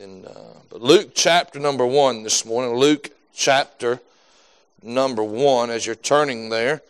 In, 0.00 0.24
uh, 0.24 0.76
Luke 0.78 1.10
chapter 1.14 1.60
number 1.60 1.84
one 1.84 2.22
this 2.22 2.46
morning. 2.46 2.74
Luke 2.74 3.10
chapter 3.34 4.00
number 4.82 5.22
one. 5.22 5.68
As 5.68 5.84
you're 5.84 5.94
turning 5.94 6.48
there, 6.48 6.80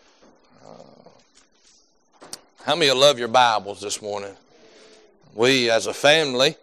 uh, 0.65 2.26
how 2.62 2.76
many 2.76 2.92
love 2.92 3.18
your 3.18 3.26
Bibles 3.26 3.81
this 3.81 4.00
morning? 4.00 4.31
We, 5.34 5.70
as 5.70 5.88
a 5.88 5.92
family, 5.92 6.54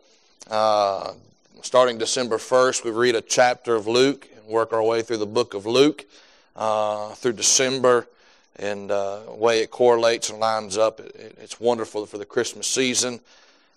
uh, 0.50 1.12
starting 1.64 1.98
December 1.98 2.38
1st, 2.38 2.86
we 2.86 2.92
read 2.92 3.16
a 3.16 3.22
chapter 3.22 3.76
of 3.76 3.86
Luke 3.86 4.26
and 4.34 4.46
work 4.46 4.72
our 4.72 4.84
way 4.84 5.02
through 5.02 5.18
the 5.18 5.26
book 5.26 5.54
of 5.54 5.66
Luke 5.66 6.06
uh, 6.56 7.10
through 7.16 7.34
December 7.34 8.08
and 8.56 8.90
uh, 8.90 9.26
the 9.26 9.34
way 9.34 9.64
it 9.64 9.70
correlates 9.70 10.30
and 10.30 10.40
lines 10.40 10.78
up. 10.78 11.02
It, 11.02 11.38
it's 11.42 11.60
wonderful 11.60 12.06
for 12.06 12.18
the 12.18 12.26
Christmas 12.26 12.68
season. 12.68 13.20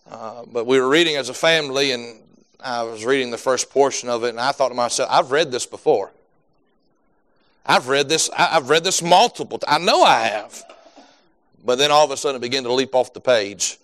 Uh, 0.08 0.44
but 0.52 0.66
we 0.66 0.80
were 0.80 0.88
reading 0.88 1.16
as 1.16 1.28
a 1.30 1.34
family, 1.34 1.90
and 1.90 2.20
I 2.64 2.82
was 2.82 3.04
reading 3.04 3.30
the 3.30 3.38
first 3.38 3.70
portion 3.70 4.08
of 4.08 4.24
it, 4.24 4.30
and 4.30 4.40
I 4.40 4.52
thought 4.52 4.68
to 4.68 4.74
myself, 4.74 5.08
I've 5.12 5.30
read 5.30 5.50
this 5.50 5.66
before. 5.66 6.10
I've 7.64 7.88
read 7.88 8.08
this. 8.08 8.30
I've 8.36 8.70
read 8.70 8.84
this 8.84 9.02
multiple. 9.02 9.58
times. 9.58 9.82
I 9.82 9.84
know 9.84 10.02
I 10.02 10.22
have. 10.22 10.64
But 11.64 11.78
then 11.78 11.90
all 11.90 12.04
of 12.04 12.10
a 12.10 12.16
sudden, 12.16 12.36
it 12.36 12.42
began 12.42 12.62
to 12.64 12.72
leap 12.72 12.94
off 12.94 13.12
the 13.12 13.20
page, 13.20 13.78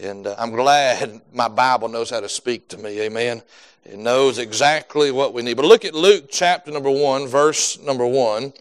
and 0.00 0.26
uh, 0.26 0.34
I'm 0.38 0.50
glad 0.50 1.20
my 1.32 1.48
Bible 1.48 1.88
knows 1.88 2.10
how 2.10 2.20
to 2.20 2.28
speak 2.28 2.68
to 2.68 2.78
me. 2.78 3.00
Amen. 3.02 3.42
It 3.84 3.98
knows 3.98 4.38
exactly 4.38 5.10
what 5.10 5.32
we 5.32 5.42
need. 5.42 5.54
But 5.54 5.64
look 5.64 5.84
at 5.84 5.94
Luke 5.94 6.26
chapter 6.30 6.70
number 6.70 6.90
one, 6.90 7.26
verse 7.26 7.78
number 7.78 8.06
one. 8.06 8.52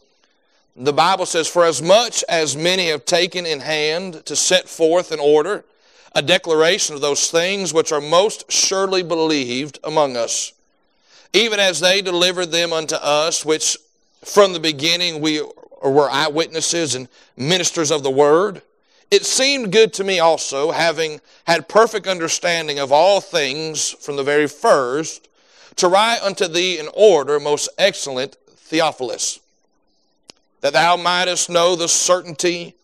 The 0.76 0.94
Bible 0.94 1.26
says, 1.26 1.48
For 1.48 1.66
as 1.66 1.82
much 1.82 2.24
as 2.30 2.56
many 2.56 2.88
have 2.88 3.06
taken 3.06 3.46
in 3.46 3.60
hand 3.60 4.26
to 4.26 4.36
set 4.36 4.70
forth 4.70 5.12
in 5.12 5.20
order 5.20 5.66
a 6.14 6.22
declaration 6.22 6.96
of 6.96 7.02
those 7.02 7.30
things 7.30 7.74
which 7.74 7.92
are 7.92 8.02
most 8.02 8.52
surely 8.52 9.04
believed 9.04 9.80
among 9.84 10.18
us, 10.18 10.54
even 11.34 11.60
as 11.60 11.80
they 11.80 12.02
delivered 12.02 12.48
them 12.48 12.74
unto 12.74 12.96
us, 12.96 13.46
which 13.46 13.78
from 14.24 14.54
the 14.54 14.60
beginning 14.60 15.22
we 15.22 15.42
were 15.82 16.10
eyewitnesses 16.10 16.96
and 16.96 17.08
ministers 17.38 17.92
of 17.92 18.04
the 18.04 18.12
word. 18.12 18.62
It 19.12 19.26
seemed 19.26 19.72
good 19.72 19.94
to 19.94 20.04
me 20.04 20.20
also, 20.20 20.72
having 20.72 21.22
had 21.46 21.68
perfect 21.68 22.06
understanding 22.06 22.80
of 22.80 22.92
all 22.92 23.22
things 23.22 23.90
from 23.90 24.18
the 24.18 24.24
very 24.24 24.48
first, 24.48 25.28
to 25.78 25.88
write 25.88 26.22
unto 26.22 26.48
thee 26.48 26.78
in 26.78 26.90
order, 26.94 27.40
most 27.40 27.70
excellent 27.78 28.36
Theophilus, 28.58 29.40
that 30.62 30.74
thou 30.74 30.96
mightest 30.98 31.50
know 31.50 31.76
the 31.76 31.88
certainty 31.88 32.76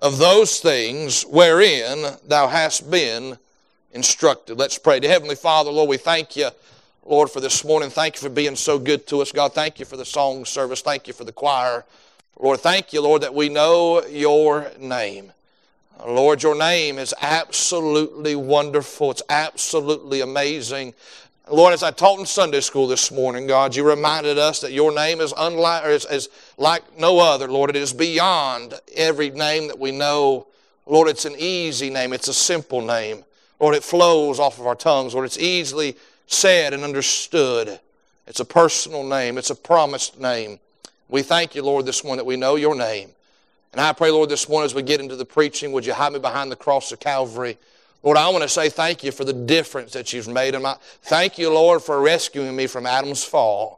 of 0.00 0.18
those 0.18 0.60
things 0.60 1.22
wherein 1.24 2.04
thou 2.26 2.48
hast 2.48 2.90
been 2.90 3.38
instructed. 3.92 4.56
Let's 4.58 4.78
pray. 4.78 5.00
To 5.00 5.08
Heavenly 5.08 5.34
Father, 5.34 5.70
Lord, 5.70 5.88
we 5.88 5.96
thank 5.96 6.36
you, 6.36 6.50
Lord, 7.04 7.30
for 7.30 7.40
this 7.40 7.64
morning. 7.64 7.90
Thank 7.90 8.16
you 8.16 8.20
for 8.20 8.34
being 8.34 8.54
so 8.54 8.78
good 8.78 9.06
to 9.08 9.22
us. 9.22 9.32
God, 9.32 9.54
thank 9.54 9.80
you 9.80 9.84
for 9.84 9.96
the 9.96 10.04
song 10.04 10.44
service. 10.44 10.82
Thank 10.82 11.08
you 11.08 11.14
for 11.14 11.24
the 11.24 11.32
choir. 11.32 11.84
Lord, 12.38 12.60
thank 12.60 12.92
you, 12.92 13.02
Lord, 13.02 13.22
that 13.22 13.34
we 13.34 13.48
know 13.48 14.04
your 14.06 14.70
name. 14.78 15.32
Lord, 16.06 16.44
your 16.44 16.56
name 16.56 16.98
is 16.98 17.12
absolutely 17.20 18.36
wonderful. 18.36 19.10
It's 19.10 19.22
absolutely 19.28 20.20
amazing. 20.20 20.94
Lord, 21.50 21.72
as 21.72 21.82
I 21.82 21.90
taught 21.90 22.20
in 22.20 22.26
Sunday 22.26 22.60
school 22.60 22.86
this 22.86 23.10
morning, 23.10 23.48
God, 23.48 23.74
you 23.74 23.82
reminded 23.82 24.38
us 24.38 24.60
that 24.60 24.70
your 24.70 24.94
name 24.94 25.20
is 25.20 25.34
unlike, 25.36 25.86
is, 25.86 26.04
is 26.04 26.28
like 26.58 26.98
no 26.98 27.18
other. 27.20 27.48
Lord, 27.48 27.70
it 27.70 27.76
is 27.76 27.92
beyond 27.92 28.74
every 28.94 29.30
name 29.30 29.68
that 29.68 29.78
we 29.78 29.92
know. 29.92 30.46
Lord, 30.84 31.08
it's 31.08 31.24
an 31.24 31.36
easy 31.38 31.88
name. 31.88 32.12
It's 32.12 32.28
a 32.28 32.34
simple 32.34 32.82
name. 32.82 33.24
Lord, 33.60 33.74
it 33.74 33.82
flows 33.82 34.38
off 34.38 34.58
of 34.58 34.66
our 34.66 34.74
tongues. 34.74 35.14
Lord, 35.14 35.24
it's 35.24 35.38
easily 35.38 35.96
said 36.26 36.74
and 36.74 36.84
understood. 36.84 37.80
It's 38.26 38.40
a 38.40 38.44
personal 38.44 39.04
name. 39.04 39.38
It's 39.38 39.50
a 39.50 39.54
promised 39.54 40.20
name. 40.20 40.58
We 41.08 41.22
thank 41.22 41.54
you, 41.54 41.62
Lord, 41.62 41.86
this 41.86 42.04
morning 42.04 42.18
that 42.18 42.26
we 42.26 42.36
know 42.36 42.56
your 42.56 42.74
name. 42.74 43.10
And 43.72 43.80
I 43.80 43.92
pray, 43.92 44.10
Lord, 44.10 44.28
this 44.28 44.48
morning 44.48 44.66
as 44.66 44.74
we 44.74 44.82
get 44.82 45.00
into 45.00 45.16
the 45.16 45.24
preaching, 45.24 45.72
would 45.72 45.86
you 45.86 45.94
hide 45.94 46.12
me 46.12 46.18
behind 46.18 46.50
the 46.50 46.56
cross 46.56 46.92
of 46.92 47.00
Calvary? 47.00 47.56
Lord, 48.02 48.16
I 48.16 48.28
want 48.28 48.42
to 48.42 48.48
say 48.48 48.68
thank 48.68 49.02
you 49.02 49.12
for 49.12 49.24
the 49.24 49.32
difference 49.32 49.92
that 49.92 50.12
you've 50.12 50.28
made 50.28 50.54
in 50.54 50.62
my. 50.62 50.76
Thank 51.02 51.38
you, 51.38 51.52
Lord, 51.52 51.82
for 51.82 52.00
rescuing 52.00 52.54
me 52.54 52.66
from 52.66 52.86
Adam's 52.86 53.24
fall. 53.24 53.77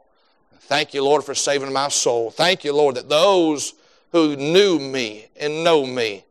Thank 0.63 0.93
you, 0.93 1.03
Lord, 1.03 1.23
for 1.23 1.35
saving 1.35 1.73
my 1.73 1.89
soul. 1.89 2.31
Thank 2.31 2.63
you, 2.63 2.73
Lord, 2.73 2.95
that 2.95 3.09
those 3.09 3.73
who 4.11 4.35
knew 4.35 4.79
me 4.79 5.27
and 5.39 5.63
know 5.63 5.85
me 5.85 6.23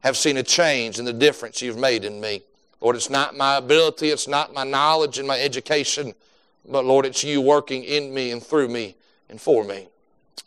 have 0.00 0.16
seen 0.16 0.36
a 0.36 0.42
change 0.42 0.98
in 0.98 1.04
the 1.04 1.12
difference 1.12 1.60
you've 1.60 1.78
made 1.78 2.04
in 2.04 2.20
me. 2.20 2.42
Lord, 2.80 2.96
it's 2.96 3.10
not 3.10 3.36
my 3.36 3.56
ability, 3.56 4.08
it's 4.08 4.28
not 4.28 4.54
my 4.54 4.64
knowledge 4.64 5.18
and 5.18 5.28
my 5.28 5.38
education, 5.38 6.14
but 6.68 6.84
Lord, 6.84 7.04
it's 7.04 7.22
you 7.22 7.40
working 7.40 7.84
in 7.84 8.14
me 8.14 8.30
and 8.30 8.42
through 8.42 8.68
me 8.68 8.96
and 9.28 9.40
for 9.40 9.64
me. 9.64 9.88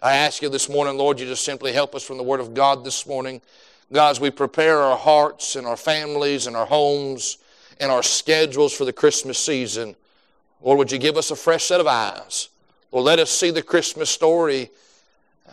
I 0.01 0.15
ask 0.15 0.41
you 0.41 0.49
this 0.49 0.69
morning, 0.69 0.97
Lord, 0.97 1.19
you 1.19 1.25
just 1.25 1.45
simply 1.45 1.71
help 1.71 1.95
us 1.95 2.03
from 2.03 2.17
the 2.17 2.23
Word 2.23 2.39
of 2.39 2.53
God 2.53 2.83
this 2.83 3.05
morning. 3.05 3.41
God, 3.91 4.09
as 4.09 4.19
we 4.19 4.31
prepare 4.31 4.79
our 4.79 4.97
hearts 4.97 5.55
and 5.55 5.67
our 5.67 5.77
families 5.77 6.47
and 6.47 6.55
our 6.55 6.65
homes 6.65 7.37
and 7.79 7.91
our 7.91 8.03
schedules 8.03 8.73
for 8.73 8.85
the 8.85 8.93
Christmas 8.93 9.37
season, 9.37 9.95
Lord, 10.61 10.79
would 10.79 10.91
you 10.91 10.97
give 10.97 11.17
us 11.17 11.29
a 11.29 11.35
fresh 11.35 11.65
set 11.65 11.79
of 11.79 11.87
eyes? 11.87 12.49
Lord, 12.93 13.05
let 13.05 13.17
us 13.17 13.31
see 13.31 13.49
the 13.49 13.63
Christmas 13.63 14.11
story 14.11 14.69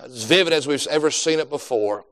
as 0.05 0.25
vivid 0.25 0.53
as 0.53 0.67
we've 0.67 0.87
ever 0.89 1.11
seen 1.11 1.39
it 1.39 1.49
before. 1.49 2.05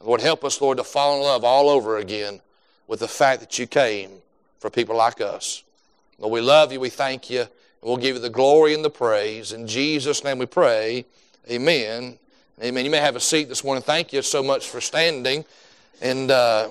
Lord, 0.00 0.20
help 0.20 0.44
us, 0.44 0.60
Lord, 0.60 0.78
to 0.78 0.84
fall 0.84 1.16
in 1.16 1.22
love 1.24 1.42
all 1.42 1.68
over 1.68 1.98
again 1.98 2.40
with 2.86 3.00
the 3.00 3.08
fact 3.08 3.40
that 3.40 3.58
you 3.58 3.66
came 3.66 4.10
for 4.60 4.70
people 4.70 4.94
like 4.94 5.20
us. 5.20 5.64
Lord, 6.20 6.32
we 6.32 6.40
love 6.40 6.72
you. 6.72 6.78
We 6.78 6.90
thank 6.90 7.28
you. 7.28 7.40
And 7.40 7.48
we'll 7.82 7.96
give 7.96 8.14
you 8.14 8.22
the 8.22 8.30
glory 8.30 8.72
and 8.72 8.84
the 8.84 8.90
praise. 8.90 9.50
In 9.50 9.66
Jesus' 9.66 10.22
name 10.22 10.38
we 10.38 10.46
pray. 10.46 11.04
Amen. 11.50 12.16
Amen. 12.62 12.84
You 12.84 12.90
may 12.92 12.98
have 12.98 13.16
a 13.16 13.20
seat 13.20 13.48
this 13.48 13.64
morning. 13.64 13.82
Thank 13.82 14.12
you 14.12 14.22
so 14.22 14.44
much 14.44 14.68
for 14.68 14.80
standing. 14.80 15.44
And 16.00 16.30
uh, 16.30 16.68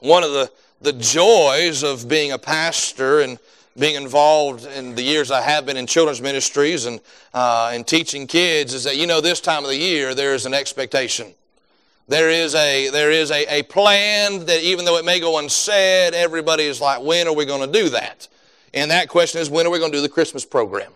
one 0.00 0.22
of 0.22 0.32
the, 0.32 0.52
the 0.82 0.92
joys 0.92 1.82
of 1.82 2.06
being 2.10 2.32
a 2.32 2.38
pastor 2.38 3.20
and 3.20 3.38
being 3.76 3.96
involved 3.96 4.66
in 4.66 4.94
the 4.94 5.02
years 5.02 5.30
I 5.30 5.40
have 5.40 5.66
been 5.66 5.76
in 5.76 5.86
children's 5.86 6.20
ministries 6.20 6.86
and, 6.86 7.00
uh, 7.32 7.82
teaching 7.82 8.26
kids 8.26 8.72
is 8.72 8.84
that, 8.84 8.96
you 8.96 9.06
know, 9.06 9.20
this 9.20 9.40
time 9.40 9.64
of 9.64 9.70
the 9.70 9.76
year 9.76 10.14
there 10.14 10.34
is 10.34 10.46
an 10.46 10.54
expectation. 10.54 11.34
There 12.06 12.30
is 12.30 12.54
a, 12.54 12.90
there 12.90 13.10
is 13.10 13.30
a, 13.30 13.60
a 13.60 13.62
plan 13.62 14.46
that 14.46 14.62
even 14.62 14.84
though 14.84 14.98
it 14.98 15.04
may 15.04 15.20
go 15.20 15.38
unsaid, 15.38 16.14
everybody 16.14 16.64
is 16.64 16.80
like, 16.80 17.02
when 17.02 17.26
are 17.26 17.34
we 17.34 17.46
going 17.46 17.70
to 17.70 17.80
do 17.80 17.88
that? 17.90 18.28
And 18.74 18.90
that 18.90 19.08
question 19.08 19.40
is, 19.40 19.48
when 19.48 19.66
are 19.66 19.70
we 19.70 19.78
going 19.78 19.90
to 19.90 19.98
do 19.98 20.02
the 20.02 20.08
Christmas 20.08 20.44
program? 20.44 20.92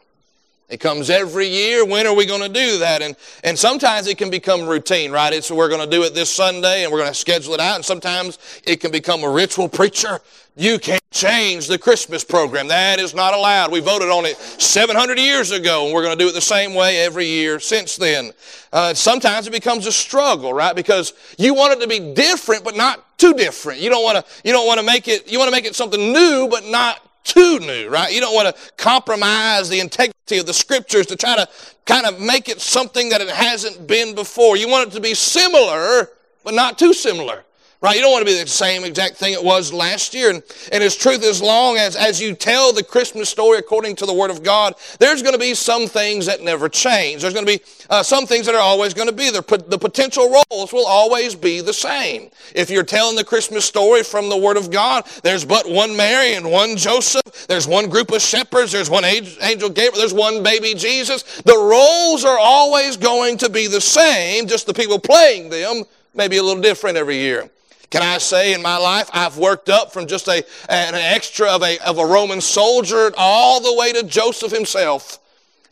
It 0.69 0.81
comes 0.81 1.09
every 1.09 1.49
year. 1.49 1.83
When 1.83 2.07
are 2.07 2.15
we 2.15 2.27
going 2.27 2.43
to 2.43 2.49
do 2.49 2.79
that? 2.81 3.01
And, 3.01 3.17
and 3.43 3.59
sometimes 3.59 4.07
it 4.07 4.19
can 4.19 4.29
become 4.29 4.67
routine, 4.67 5.11
right? 5.11 5.33
It's 5.33 5.51
we're 5.51 5.71
going 5.71 5.81
to 5.81 5.91
do 5.91 6.03
it 6.03 6.15
this 6.15 6.31
Sunday 6.31 6.85
and 6.85 6.93
we're 6.93 6.99
going 6.99 7.11
to 7.11 7.19
schedule 7.19 7.55
it 7.55 7.61
out. 7.61 7.77
And 7.77 7.85
sometimes 7.85 8.39
it 8.65 8.79
can 8.79 8.93
become 8.93 9.25
a 9.25 9.31
ritual. 9.31 9.71
Preacher, 9.71 10.21
you 10.57 10.79
can't 10.79 11.03
change 11.11 11.69
the 11.69 11.79
Christmas 11.79 12.23
program. 12.23 12.69
That 12.69 13.01
is 13.01 13.15
not 13.15 13.33
allowed. 13.33 13.73
We 13.73 13.81
voted 13.81 14.11
on 14.11 14.27
it 14.27 14.37
700 14.37 15.19
years 15.19 15.53
ago 15.53 15.87
and 15.87 15.95
we're 15.95 16.03
going 16.03 16.19
to 16.19 16.23
do 16.23 16.29
it 16.29 16.35
the 16.35 16.41
same 16.43 16.75
way 16.75 16.99
every 16.99 17.25
year 17.25 17.61
since 17.61 17.97
then. 17.97 18.33
Uh, 18.71 18.93
sometimes 18.93 19.47
it 19.47 19.53
becomes 19.53 19.87
a 19.87 19.93
struggle, 19.93 20.53
right? 20.53 20.77
Because 20.77 21.15
you 21.39 21.55
want 21.55 21.73
it 21.73 21.81
to 21.81 21.89
be 21.89 22.13
different, 22.13 22.63
but 22.63 22.77
not 22.77 23.17
too 23.17 23.33
different. 23.33 23.81
You 23.81 23.89
don't 23.89 24.05
want 24.05 24.19
to, 24.19 24.33
you 24.45 24.53
don't 24.53 24.67
want 24.67 24.81
to 24.81 24.85
make 24.85 25.09
it, 25.09 25.33
you 25.33 25.39
want 25.39 25.49
to 25.49 25.53
make 25.53 25.65
it 25.65 25.75
something 25.75 26.13
new, 26.13 26.47
but 26.51 26.67
not 26.67 27.08
too 27.33 27.59
new, 27.61 27.89
right? 27.89 28.13
You 28.13 28.21
don't 28.21 28.35
want 28.35 28.55
to 28.55 28.73
compromise 28.77 29.69
the 29.69 29.81
integrity 29.81 30.39
of 30.39 30.47
the 30.47 30.55
scriptures 30.55 31.07
to 31.07 31.17
try 31.17 31.37
to 31.37 31.49
kind 31.85 32.07
of 32.07 32.21
make 32.21 32.49
it 32.49 32.61
something 32.61 33.09
that 33.11 33.21
it 33.21 33.29
hasn't 33.29 33.87
been 33.87 34.15
before. 34.15 34.57
You 34.57 34.69
want 34.69 34.89
it 34.89 34.95
to 34.95 35.01
be 35.01 35.15
similar, 35.15 36.09
but 36.45 36.55
not 36.55 36.79
too 36.79 36.93
similar. 36.93 37.45
Right? 37.81 37.95
You 37.95 38.03
don't 38.03 38.11
want 38.11 38.27
to 38.27 38.33
be 38.33 38.43
the 38.43 38.49
same 38.49 38.83
exact 38.83 39.19
thing 39.19 39.35
it 39.35 39.45
was 39.45 39.73
last 39.73 40.13
year. 40.13 40.31
And, 40.31 40.43
and 40.73 40.83
it's 40.83 40.97
truth 40.97 41.23
as 41.23 41.41
long 41.41 41.77
as, 41.77 41.95
as 41.95 42.21
you 42.21 42.35
tell 42.35 42.73
the 42.73 42.83
Christmas 42.83 43.29
story 43.29 43.59
according 43.59 43.95
to 43.97 44.07
the 44.07 44.13
Word 44.13 44.31
of 44.33 44.43
God, 44.43 44.75
there's 44.99 45.23
going 45.23 45.35
to 45.35 45.39
be 45.39 45.55
some 45.55 45.87
things 45.87 46.27
that 46.27 46.43
never 46.43 46.69
change. 46.69 47.23
There's 47.23 47.35
going 47.35 47.47
to 47.47 47.59
be 47.59 47.65
uh, 47.89 48.03
some 48.03 48.27
things 48.27 48.47
that 48.47 48.57
are 48.57 48.61
always 48.61 48.95
going 48.95 49.07
to 49.07 49.15
be 49.15 49.31
there. 49.31 49.43
The 49.43 49.79
potential 49.79 50.29
roles 50.29 50.73
will 50.73 50.87
always 50.87 51.37
be 51.37 51.61
the 51.61 51.73
same. 51.73 52.31
If 52.53 52.69
you're 52.69 52.83
telling 52.83 53.15
the 53.15 53.23
Christmas 53.23 53.65
story 53.65 54.03
from 54.03 54.29
the 54.29 54.37
Word 54.37 54.57
of 54.57 54.73
God, 54.73 55.07
there's 55.23 55.45
but 55.45 55.71
one 55.71 55.97
Mary 55.97 56.35
and 56.35 56.51
one 56.51 56.77
Joseph. 56.77 57.47
There's 57.47 57.69
one 57.69 57.89
group 57.89 58.11
of 58.11 58.21
shepherds. 58.21 58.73
There's 58.73 58.91
one 58.91 59.05
angel 59.05 59.69
Gabriel. 59.69 59.99
There's 59.99 60.13
one 60.13 60.43
baby 60.43 60.75
Jesus. 60.75 61.23
The 61.43 61.57
roles 61.57 62.25
are 62.25 62.39
always 62.41 62.97
going 62.97 63.39
to 63.39 63.49
be 63.49 63.69
the 63.69 63.81
same, 63.81 64.49
just 64.49 64.67
the 64.67 64.75
people 64.75 64.99
playing 64.99 65.49
them 65.49 65.85
may 66.13 66.27
be 66.27 66.39
a 66.39 66.43
little 66.43 66.61
different 66.61 66.97
every 66.97 67.19
year. 67.19 67.49
Can 67.91 68.03
I 68.03 68.19
say 68.19 68.53
in 68.53 68.61
my 68.61 68.77
life, 68.77 69.09
I've 69.15 69.39
worked 69.39 69.71
up 69.71 69.93
from 69.93 70.07
just 70.07 70.29
a, 70.29 70.45
an 70.69 70.95
extra 70.95 71.49
of 71.49 71.63
a, 71.63 71.79
of 71.87 71.99
a 71.99 72.05
Roman 72.05 72.41
soldier 72.41 73.13
all 73.17 73.61
the 73.61 73.75
way 73.75 73.93
to 73.93 74.03
Joseph 74.03 74.53
himself. 74.53 75.19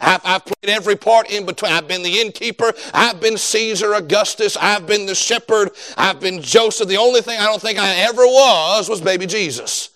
I've, 0.01 0.21
I've, 0.25 0.45
played 0.45 0.75
every 0.75 0.97
part 0.97 1.31
in 1.31 1.47
between. 1.47 1.73
I've 1.73 1.89
been 1.89 2.03
the 2.03 2.21
innkeeper. 2.21 2.73
I've 2.93 3.21
been 3.21 3.37
Caesar 3.37 3.95
Augustus. 3.95 4.57
I've 4.57 4.87
been 4.87 5.07
the 5.07 5.15
shepherd. 5.15 5.71
I've 5.97 6.21
been 6.21 6.43
Joseph. 6.43 6.89
The 6.89 6.99
only 6.99 7.21
thing 7.23 7.39
I 7.39 7.47
don't 7.47 7.61
think 7.61 7.79
I 7.79 7.95
ever 7.97 8.25
was 8.25 8.89
was 8.89 9.01
baby 9.01 9.27
Jesus. 9.27 9.91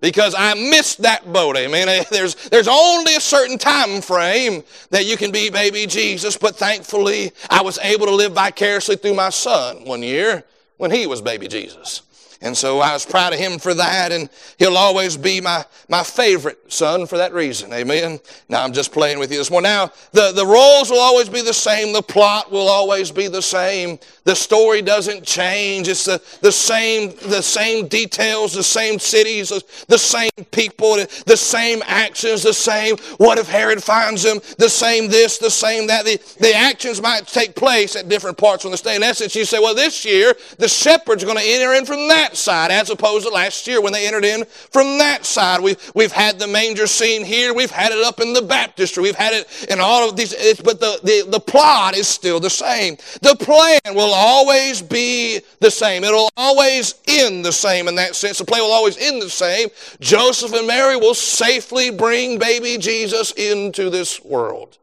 because 0.00 0.34
I 0.36 0.54
missed 0.54 1.02
that 1.02 1.30
boat. 1.32 1.56
Amen. 1.56 2.04
There's, 2.10 2.34
there's 2.50 2.68
only 2.68 3.16
a 3.16 3.20
certain 3.20 3.58
time 3.58 4.00
frame 4.00 4.62
that 4.90 5.06
you 5.06 5.16
can 5.16 5.32
be 5.32 5.50
baby 5.50 5.86
Jesus, 5.86 6.36
but 6.36 6.56
thankfully 6.56 7.32
I 7.50 7.62
was 7.62 7.78
able 7.78 8.06
to 8.06 8.14
live 8.14 8.32
vicariously 8.32 8.96
through 8.96 9.14
my 9.14 9.30
son 9.30 9.84
one 9.84 10.02
year 10.02 10.44
when 10.78 10.90
he 10.90 11.06
was 11.06 11.20
baby 11.20 11.46
Jesus. 11.46 12.02
And 12.40 12.56
so 12.56 12.78
I 12.78 12.92
was 12.92 13.04
proud 13.04 13.32
of 13.32 13.38
him 13.40 13.58
for 13.58 13.74
that, 13.74 14.12
and 14.12 14.30
he'll 14.58 14.76
always 14.76 15.16
be 15.16 15.40
my, 15.40 15.64
my 15.88 16.04
favorite 16.04 16.72
son 16.72 17.04
for 17.06 17.18
that 17.18 17.32
reason. 17.32 17.72
Amen. 17.72 18.20
Now 18.48 18.62
I'm 18.62 18.72
just 18.72 18.92
playing 18.92 19.18
with 19.18 19.32
you 19.32 19.38
this 19.38 19.50
morning. 19.50 19.70
Now, 19.70 19.90
the, 20.12 20.30
the 20.30 20.46
roles 20.46 20.88
will 20.88 21.00
always 21.00 21.28
be 21.28 21.42
the 21.42 21.52
same, 21.52 21.92
the 21.92 22.02
plot 22.02 22.52
will 22.52 22.68
always 22.68 23.10
be 23.10 23.26
the 23.26 23.42
same, 23.42 23.98
the 24.28 24.36
story 24.36 24.82
doesn't 24.82 25.24
change. 25.24 25.88
It's 25.88 26.04
the, 26.04 26.20
the 26.42 26.52
same, 26.52 27.14
the 27.30 27.40
same 27.40 27.88
details, 27.88 28.52
the 28.52 28.62
same 28.62 28.98
cities, 28.98 29.48
the 29.88 29.96
same 29.96 30.28
people, 30.50 30.96
the 31.24 31.36
same 31.36 31.82
actions, 31.86 32.42
the 32.42 32.52
same 32.52 32.98
what 33.16 33.38
if 33.38 33.48
Herod 33.48 33.82
finds 33.82 34.22
him, 34.22 34.40
the 34.58 34.68
same 34.68 35.08
this, 35.08 35.38
the 35.38 35.48
same 35.48 35.86
that. 35.86 36.04
The, 36.04 36.20
the 36.40 36.54
actions 36.54 37.00
might 37.00 37.26
take 37.26 37.56
place 37.56 37.96
at 37.96 38.10
different 38.10 38.36
parts 38.36 38.66
on 38.66 38.70
the 38.70 38.76
state. 38.76 38.96
In 38.96 39.02
essence, 39.02 39.34
you 39.34 39.46
say, 39.46 39.60
well, 39.60 39.74
this 39.74 40.04
year 40.04 40.34
the 40.58 40.68
shepherd's 40.68 41.22
are 41.22 41.26
going 41.26 41.38
to 41.38 41.44
enter 41.44 41.72
in 41.72 41.86
from 41.86 42.06
that 42.08 42.36
side 42.36 42.70
as 42.70 42.90
opposed 42.90 43.26
to 43.26 43.32
last 43.32 43.66
year 43.66 43.80
when 43.80 43.94
they 43.94 44.06
entered 44.06 44.26
in 44.26 44.44
from 44.44 44.98
that 44.98 45.24
side. 45.24 45.62
We've, 45.62 45.80
we've 45.94 46.12
had 46.12 46.38
the 46.38 46.46
manger 46.46 46.86
scene 46.86 47.24
here. 47.24 47.54
We've 47.54 47.70
had 47.70 47.92
it 47.92 48.04
up 48.04 48.20
in 48.20 48.34
the 48.34 48.42
baptistry. 48.42 49.02
We've 49.02 49.14
had 49.14 49.32
it 49.32 49.68
in 49.70 49.80
all 49.80 50.06
of 50.06 50.16
these, 50.16 50.34
but 50.60 50.80
the, 50.80 51.00
the, 51.02 51.30
the 51.30 51.40
plot 51.40 51.96
is 51.96 52.06
still 52.06 52.40
the 52.40 52.50
same. 52.50 52.98
The 53.22 53.34
plan 53.34 53.80
will 53.94 54.17
always 54.18 54.82
be 54.82 55.40
the 55.60 55.70
same. 55.70 56.04
It'll 56.04 56.30
always 56.36 56.94
end 57.06 57.44
the 57.44 57.52
same 57.52 57.88
in 57.88 57.94
that 57.94 58.16
sense. 58.16 58.38
The 58.38 58.44
play 58.44 58.60
will 58.60 58.72
always 58.72 58.98
end 58.98 59.22
the 59.22 59.30
same. 59.30 59.68
Joseph 60.00 60.52
and 60.52 60.66
Mary 60.66 60.96
will 60.96 61.14
safely 61.14 61.90
bring 61.90 62.38
baby 62.38 62.78
Jesus 62.78 63.32
into 63.32 63.90
this 63.90 64.22
world 64.24 64.78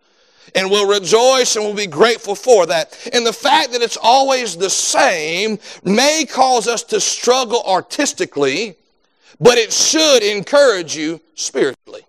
and 0.56 0.72
we'll 0.72 0.88
rejoice 0.88 1.56
and 1.56 1.66
we'll 1.66 1.76
be 1.76 1.86
grateful 1.86 2.34
for 2.34 2.66
that. 2.66 2.98
And 3.14 3.26
the 3.26 3.34
fact 3.34 3.74
that 3.74 3.82
it's 3.82 3.98
always 4.02 4.56
the 4.56 4.70
same 4.70 5.60
may 5.84 6.26
cause 6.26 6.68
us 6.68 6.82
to 6.84 7.02
struggle 7.02 7.62
artistically, 7.68 8.76
but 9.40 9.58
it 9.58 9.74
should 9.74 10.24
encourage 10.24 10.96
you 10.96 11.20
spiritually. 11.36 12.04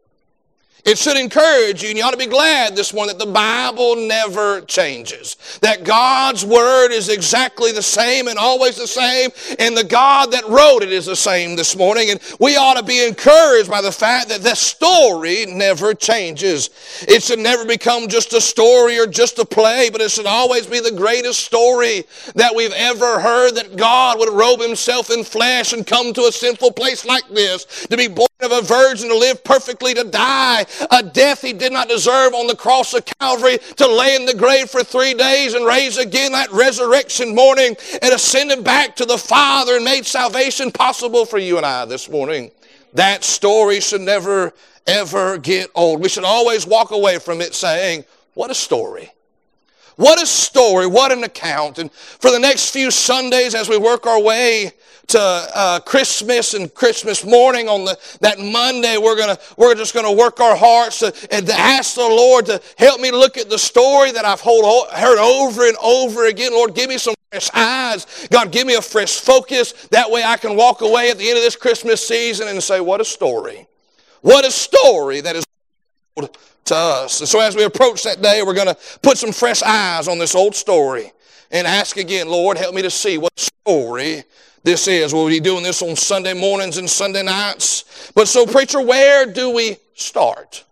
It 0.86 0.98
should 0.98 1.16
encourage 1.16 1.82
you, 1.82 1.88
and 1.88 1.98
you 1.98 2.04
ought 2.04 2.12
to 2.12 2.16
be 2.16 2.26
glad 2.26 2.76
this 2.76 2.94
morning 2.94 3.18
that 3.18 3.24
the 3.24 3.32
Bible 3.32 3.96
never 3.96 4.60
changes. 4.60 5.36
That 5.60 5.82
God's 5.82 6.44
Word 6.44 6.92
is 6.92 7.08
exactly 7.08 7.72
the 7.72 7.82
same 7.82 8.28
and 8.28 8.38
always 8.38 8.76
the 8.76 8.86
same, 8.86 9.30
and 9.58 9.76
the 9.76 9.82
God 9.82 10.30
that 10.30 10.48
wrote 10.48 10.84
it 10.84 10.92
is 10.92 11.06
the 11.06 11.16
same 11.16 11.56
this 11.56 11.74
morning. 11.74 12.10
And 12.10 12.20
we 12.38 12.56
ought 12.56 12.76
to 12.76 12.84
be 12.84 13.04
encouraged 13.04 13.68
by 13.68 13.82
the 13.82 13.90
fact 13.90 14.28
that 14.28 14.42
the 14.42 14.54
story 14.54 15.44
never 15.46 15.92
changes. 15.92 16.70
It 17.08 17.20
should 17.20 17.40
never 17.40 17.64
become 17.64 18.06
just 18.06 18.32
a 18.32 18.40
story 18.40 18.96
or 18.96 19.08
just 19.08 19.40
a 19.40 19.44
play, 19.44 19.90
but 19.90 20.00
it 20.00 20.12
should 20.12 20.26
always 20.26 20.68
be 20.68 20.78
the 20.78 20.92
greatest 20.92 21.40
story 21.40 22.04
that 22.36 22.54
we've 22.54 22.72
ever 22.72 23.18
heard 23.18 23.56
that 23.56 23.74
God 23.74 24.20
would 24.20 24.32
robe 24.32 24.60
Himself 24.60 25.10
in 25.10 25.24
flesh 25.24 25.72
and 25.72 25.84
come 25.84 26.12
to 26.12 26.26
a 26.26 26.32
sinful 26.32 26.74
place 26.74 27.04
like 27.04 27.28
this, 27.30 27.86
to 27.90 27.96
be 27.96 28.06
born 28.06 28.28
of 28.40 28.52
a 28.52 28.62
virgin, 28.62 29.08
to 29.08 29.18
live 29.18 29.42
perfectly, 29.42 29.92
to 29.94 30.04
die 30.04 30.64
a 30.90 31.02
death 31.02 31.42
he 31.42 31.52
did 31.52 31.72
not 31.72 31.88
deserve 31.88 32.34
on 32.34 32.46
the 32.46 32.56
cross 32.56 32.94
of 32.94 33.04
Calvary, 33.04 33.58
to 33.76 33.86
lay 33.86 34.16
in 34.16 34.26
the 34.26 34.34
grave 34.34 34.70
for 34.70 34.82
three 34.82 35.14
days 35.14 35.54
and 35.54 35.64
raise 35.64 35.98
again 35.98 36.32
that 36.32 36.50
resurrection 36.52 37.34
morning 37.34 37.76
and 38.02 38.14
ascended 38.14 38.64
back 38.64 38.96
to 38.96 39.04
the 39.04 39.18
Father 39.18 39.76
and 39.76 39.84
made 39.84 40.06
salvation 40.06 40.70
possible 40.70 41.24
for 41.24 41.38
you 41.38 41.56
and 41.56 41.66
I 41.66 41.84
this 41.84 42.08
morning. 42.08 42.50
That 42.94 43.24
story 43.24 43.80
should 43.80 44.00
never, 44.00 44.52
ever 44.86 45.38
get 45.38 45.70
old. 45.74 46.00
We 46.00 46.08
should 46.08 46.24
always 46.24 46.66
walk 46.66 46.90
away 46.90 47.18
from 47.18 47.40
it 47.40 47.54
saying, 47.54 48.04
What 48.34 48.50
a 48.50 48.54
story! 48.54 49.10
What 49.96 50.22
a 50.22 50.26
story, 50.26 50.86
what 50.86 51.10
an 51.10 51.24
account. 51.24 51.78
And 51.78 51.90
for 51.90 52.30
the 52.30 52.38
next 52.38 52.70
few 52.70 52.90
Sundays, 52.90 53.54
as 53.54 53.68
we 53.68 53.78
work 53.78 54.06
our 54.06 54.20
way 54.20 54.72
to 55.08 55.18
uh, 55.18 55.80
Christmas 55.80 56.52
and 56.52 56.72
Christmas 56.74 57.24
morning 57.24 57.68
on 57.68 57.86
the, 57.86 57.98
that 58.20 58.38
Monday, 58.38 58.98
we're 58.98 59.16
gonna 59.16 59.38
we're 59.56 59.74
just 59.74 59.94
gonna 59.94 60.12
work 60.12 60.38
our 60.40 60.54
hearts 60.54 60.98
to, 60.98 61.14
and 61.30 61.46
to 61.46 61.54
ask 61.54 61.94
the 61.94 62.02
Lord 62.02 62.44
to 62.46 62.60
help 62.76 63.00
me 63.00 63.10
look 63.10 63.38
at 63.38 63.48
the 63.48 63.58
story 63.58 64.10
that 64.12 64.24
I've 64.26 64.40
hold, 64.40 64.88
heard 64.90 65.18
over 65.18 65.66
and 65.66 65.76
over 65.82 66.26
again. 66.26 66.52
Lord, 66.52 66.74
give 66.74 66.90
me 66.90 66.98
some 66.98 67.14
fresh 67.30 67.48
eyes. 67.54 68.28
God, 68.30 68.52
give 68.52 68.66
me 68.66 68.74
a 68.74 68.82
fresh 68.82 69.20
focus. 69.20 69.72
That 69.92 70.10
way, 70.10 70.24
I 70.24 70.36
can 70.36 70.56
walk 70.56 70.82
away 70.82 71.10
at 71.10 71.16
the 71.16 71.26
end 71.26 71.38
of 71.38 71.44
this 71.44 71.56
Christmas 71.56 72.06
season 72.06 72.48
and 72.48 72.62
say, 72.62 72.80
"What 72.80 73.00
a 73.00 73.04
story! 73.04 73.66
What 74.20 74.44
a 74.44 74.50
story 74.50 75.22
that 75.22 75.36
is." 75.36 75.45
To 76.16 76.74
us. 76.74 77.20
And 77.20 77.28
so 77.28 77.40
as 77.40 77.54
we 77.56 77.64
approach 77.64 78.02
that 78.04 78.22
day, 78.22 78.42
we're 78.42 78.54
going 78.54 78.68
to 78.68 78.76
put 79.02 79.18
some 79.18 79.32
fresh 79.32 79.62
eyes 79.62 80.08
on 80.08 80.18
this 80.18 80.34
old 80.34 80.54
story 80.54 81.12
and 81.50 81.66
ask 81.66 81.96
again, 81.96 82.28
Lord, 82.28 82.58
help 82.58 82.74
me 82.74 82.82
to 82.82 82.90
see 82.90 83.18
what 83.18 83.32
story 83.38 84.24
this 84.62 84.88
is. 84.88 85.14
We'll 85.14 85.28
be 85.28 85.40
doing 85.40 85.62
this 85.62 85.82
on 85.82 85.94
Sunday 85.94 86.34
mornings 86.34 86.78
and 86.78 86.88
Sunday 86.88 87.22
nights. 87.22 88.10
But 88.14 88.28
so, 88.28 88.46
preacher, 88.46 88.80
where 88.80 89.26
do 89.30 89.50
we 89.50 89.76
start? 89.94 90.64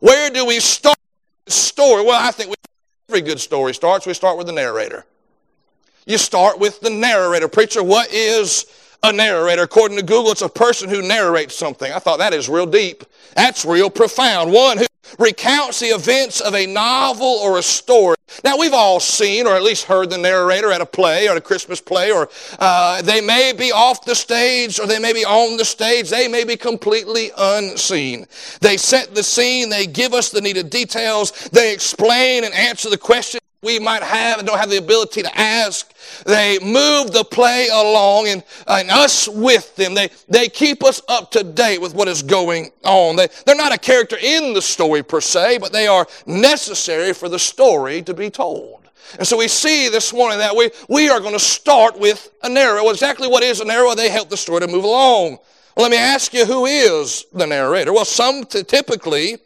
Where 0.00 0.30
do 0.30 0.46
we 0.46 0.60
start 0.60 0.98
the 1.46 1.52
story? 1.52 2.04
Well, 2.04 2.20
I 2.20 2.30
think 2.30 2.50
we, 2.50 2.56
every 3.08 3.22
good 3.22 3.40
story 3.40 3.74
starts. 3.74 4.06
We 4.06 4.14
start 4.14 4.38
with 4.38 4.46
the 4.46 4.52
narrator. 4.52 5.06
You 6.06 6.18
start 6.18 6.58
with 6.58 6.80
the 6.80 6.90
narrator. 6.90 7.48
Preacher, 7.48 7.82
what 7.82 8.12
is 8.12 8.66
a 9.02 9.12
narrator? 9.12 9.62
According 9.62 9.96
to 9.98 10.02
Google, 10.04 10.32
it's 10.32 10.42
a 10.42 10.48
person 10.48 10.88
who 10.88 11.02
narrates 11.02 11.56
something. 11.56 11.90
I 11.92 11.98
thought 11.98 12.18
that 12.18 12.32
is 12.32 12.48
real 12.48 12.66
deep. 12.66 13.04
That's 13.34 13.64
real 13.64 13.90
profound. 13.90 14.52
One 14.52 14.78
who 14.78 14.86
recounts 15.18 15.80
the 15.80 15.86
events 15.86 16.40
of 16.40 16.54
a 16.54 16.66
novel 16.66 17.26
or 17.26 17.58
a 17.58 17.62
story. 17.62 18.16
Now, 18.44 18.56
we've 18.56 18.72
all 18.72 19.00
seen 19.00 19.46
or 19.46 19.54
at 19.54 19.62
least 19.62 19.84
heard 19.84 20.08
the 20.08 20.18
narrator 20.18 20.70
at 20.70 20.80
a 20.80 20.86
play 20.86 21.28
or 21.28 21.36
a 21.36 21.40
Christmas 21.40 21.80
play, 21.80 22.12
or 22.12 22.30
uh, 22.58 23.02
they 23.02 23.20
may 23.20 23.52
be 23.52 23.72
off 23.72 24.04
the 24.04 24.14
stage 24.14 24.78
or 24.78 24.86
they 24.86 24.98
may 24.98 25.12
be 25.12 25.24
on 25.24 25.56
the 25.56 25.64
stage. 25.64 26.08
They 26.08 26.28
may 26.28 26.44
be 26.44 26.56
completely 26.56 27.30
unseen. 27.36 28.26
They 28.60 28.76
set 28.76 29.14
the 29.14 29.22
scene, 29.22 29.68
they 29.68 29.86
give 29.86 30.14
us 30.14 30.30
the 30.30 30.40
needed 30.40 30.70
details, 30.70 31.32
they 31.52 31.74
explain 31.74 32.44
and 32.44 32.54
answer 32.54 32.88
the 32.88 32.98
question 32.98 33.40
we 33.62 33.78
might 33.78 34.02
have 34.02 34.38
and 34.38 34.46
don't 34.46 34.58
have 34.58 34.70
the 34.70 34.78
ability 34.78 35.22
to 35.22 35.38
ask. 35.38 35.94
They 36.26 36.58
move 36.58 37.12
the 37.12 37.24
play 37.24 37.68
along 37.68 38.26
and, 38.26 38.42
and 38.66 38.90
us 38.90 39.28
with 39.28 39.76
them. 39.76 39.94
They, 39.94 40.10
they 40.28 40.48
keep 40.48 40.82
us 40.82 41.00
up 41.08 41.30
to 41.30 41.44
date 41.44 41.80
with 41.80 41.94
what 41.94 42.08
is 42.08 42.22
going 42.22 42.72
on. 42.84 43.14
They, 43.14 43.28
they're 43.46 43.54
not 43.54 43.72
a 43.72 43.78
character 43.78 44.16
in 44.20 44.52
the 44.52 44.60
story 44.60 45.04
per 45.04 45.20
se, 45.20 45.58
but 45.58 45.72
they 45.72 45.86
are 45.86 46.08
necessary 46.26 47.12
for 47.12 47.28
the 47.28 47.38
story 47.38 48.02
to 48.02 48.12
be 48.12 48.30
told. 48.30 48.88
And 49.18 49.26
so 49.26 49.38
we 49.38 49.46
see 49.46 49.88
this 49.88 50.12
morning 50.12 50.38
that 50.38 50.56
we, 50.56 50.70
we 50.88 51.08
are 51.08 51.20
going 51.20 51.34
to 51.34 51.38
start 51.38 51.96
with 51.96 52.32
a 52.42 52.48
narrator. 52.48 52.82
Well, 52.82 52.90
exactly 52.90 53.28
what 53.28 53.44
is 53.44 53.60
a 53.60 53.64
narrator? 53.64 53.94
They 53.94 54.10
help 54.10 54.28
the 54.28 54.36
story 54.36 54.60
to 54.60 54.66
move 54.66 54.84
along. 54.84 55.38
Well, 55.76 55.88
let 55.88 55.90
me 55.92 55.98
ask 55.98 56.34
you, 56.34 56.46
who 56.46 56.66
is 56.66 57.26
the 57.32 57.46
narrator? 57.46 57.92
Well, 57.92 58.04
some 58.04 58.44
typically, 58.44 59.38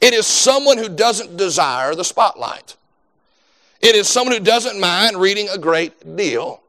it 0.00 0.14
is 0.14 0.26
someone 0.28 0.78
who 0.78 0.88
doesn't 0.88 1.36
desire 1.36 1.96
the 1.96 2.04
spotlight. 2.04 2.76
It 3.84 3.94
is 3.94 4.08
someone 4.08 4.34
who 4.34 4.42
doesn't 4.42 4.80
mind 4.80 5.18
reading 5.18 5.46
a 5.50 5.58
great 5.58 6.16
deal. 6.16 6.62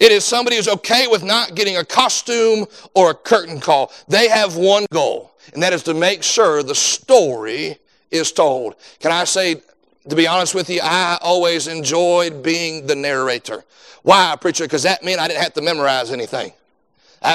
It 0.00 0.10
is 0.10 0.24
somebody 0.24 0.56
who's 0.56 0.66
okay 0.66 1.06
with 1.06 1.22
not 1.22 1.54
getting 1.54 1.76
a 1.76 1.84
costume 1.84 2.66
or 2.92 3.12
a 3.12 3.14
curtain 3.14 3.60
call. 3.60 3.92
They 4.08 4.26
have 4.26 4.56
one 4.56 4.86
goal, 4.92 5.30
and 5.52 5.62
that 5.62 5.72
is 5.72 5.84
to 5.84 5.94
make 5.94 6.24
sure 6.24 6.64
the 6.64 6.74
story 6.74 7.78
is 8.10 8.32
told. 8.32 8.74
Can 8.98 9.12
I 9.12 9.22
say, 9.22 9.62
to 10.08 10.16
be 10.16 10.26
honest 10.26 10.56
with 10.56 10.68
you, 10.68 10.80
I 10.82 11.18
always 11.22 11.68
enjoyed 11.68 12.42
being 12.42 12.84
the 12.88 12.96
narrator. 12.96 13.62
Why, 14.02 14.36
preacher? 14.40 14.64
Because 14.64 14.82
that 14.82 15.04
meant 15.04 15.20
I 15.20 15.28
didn't 15.28 15.40
have 15.40 15.54
to 15.54 15.62
memorize 15.62 16.10
anything. 16.10 16.52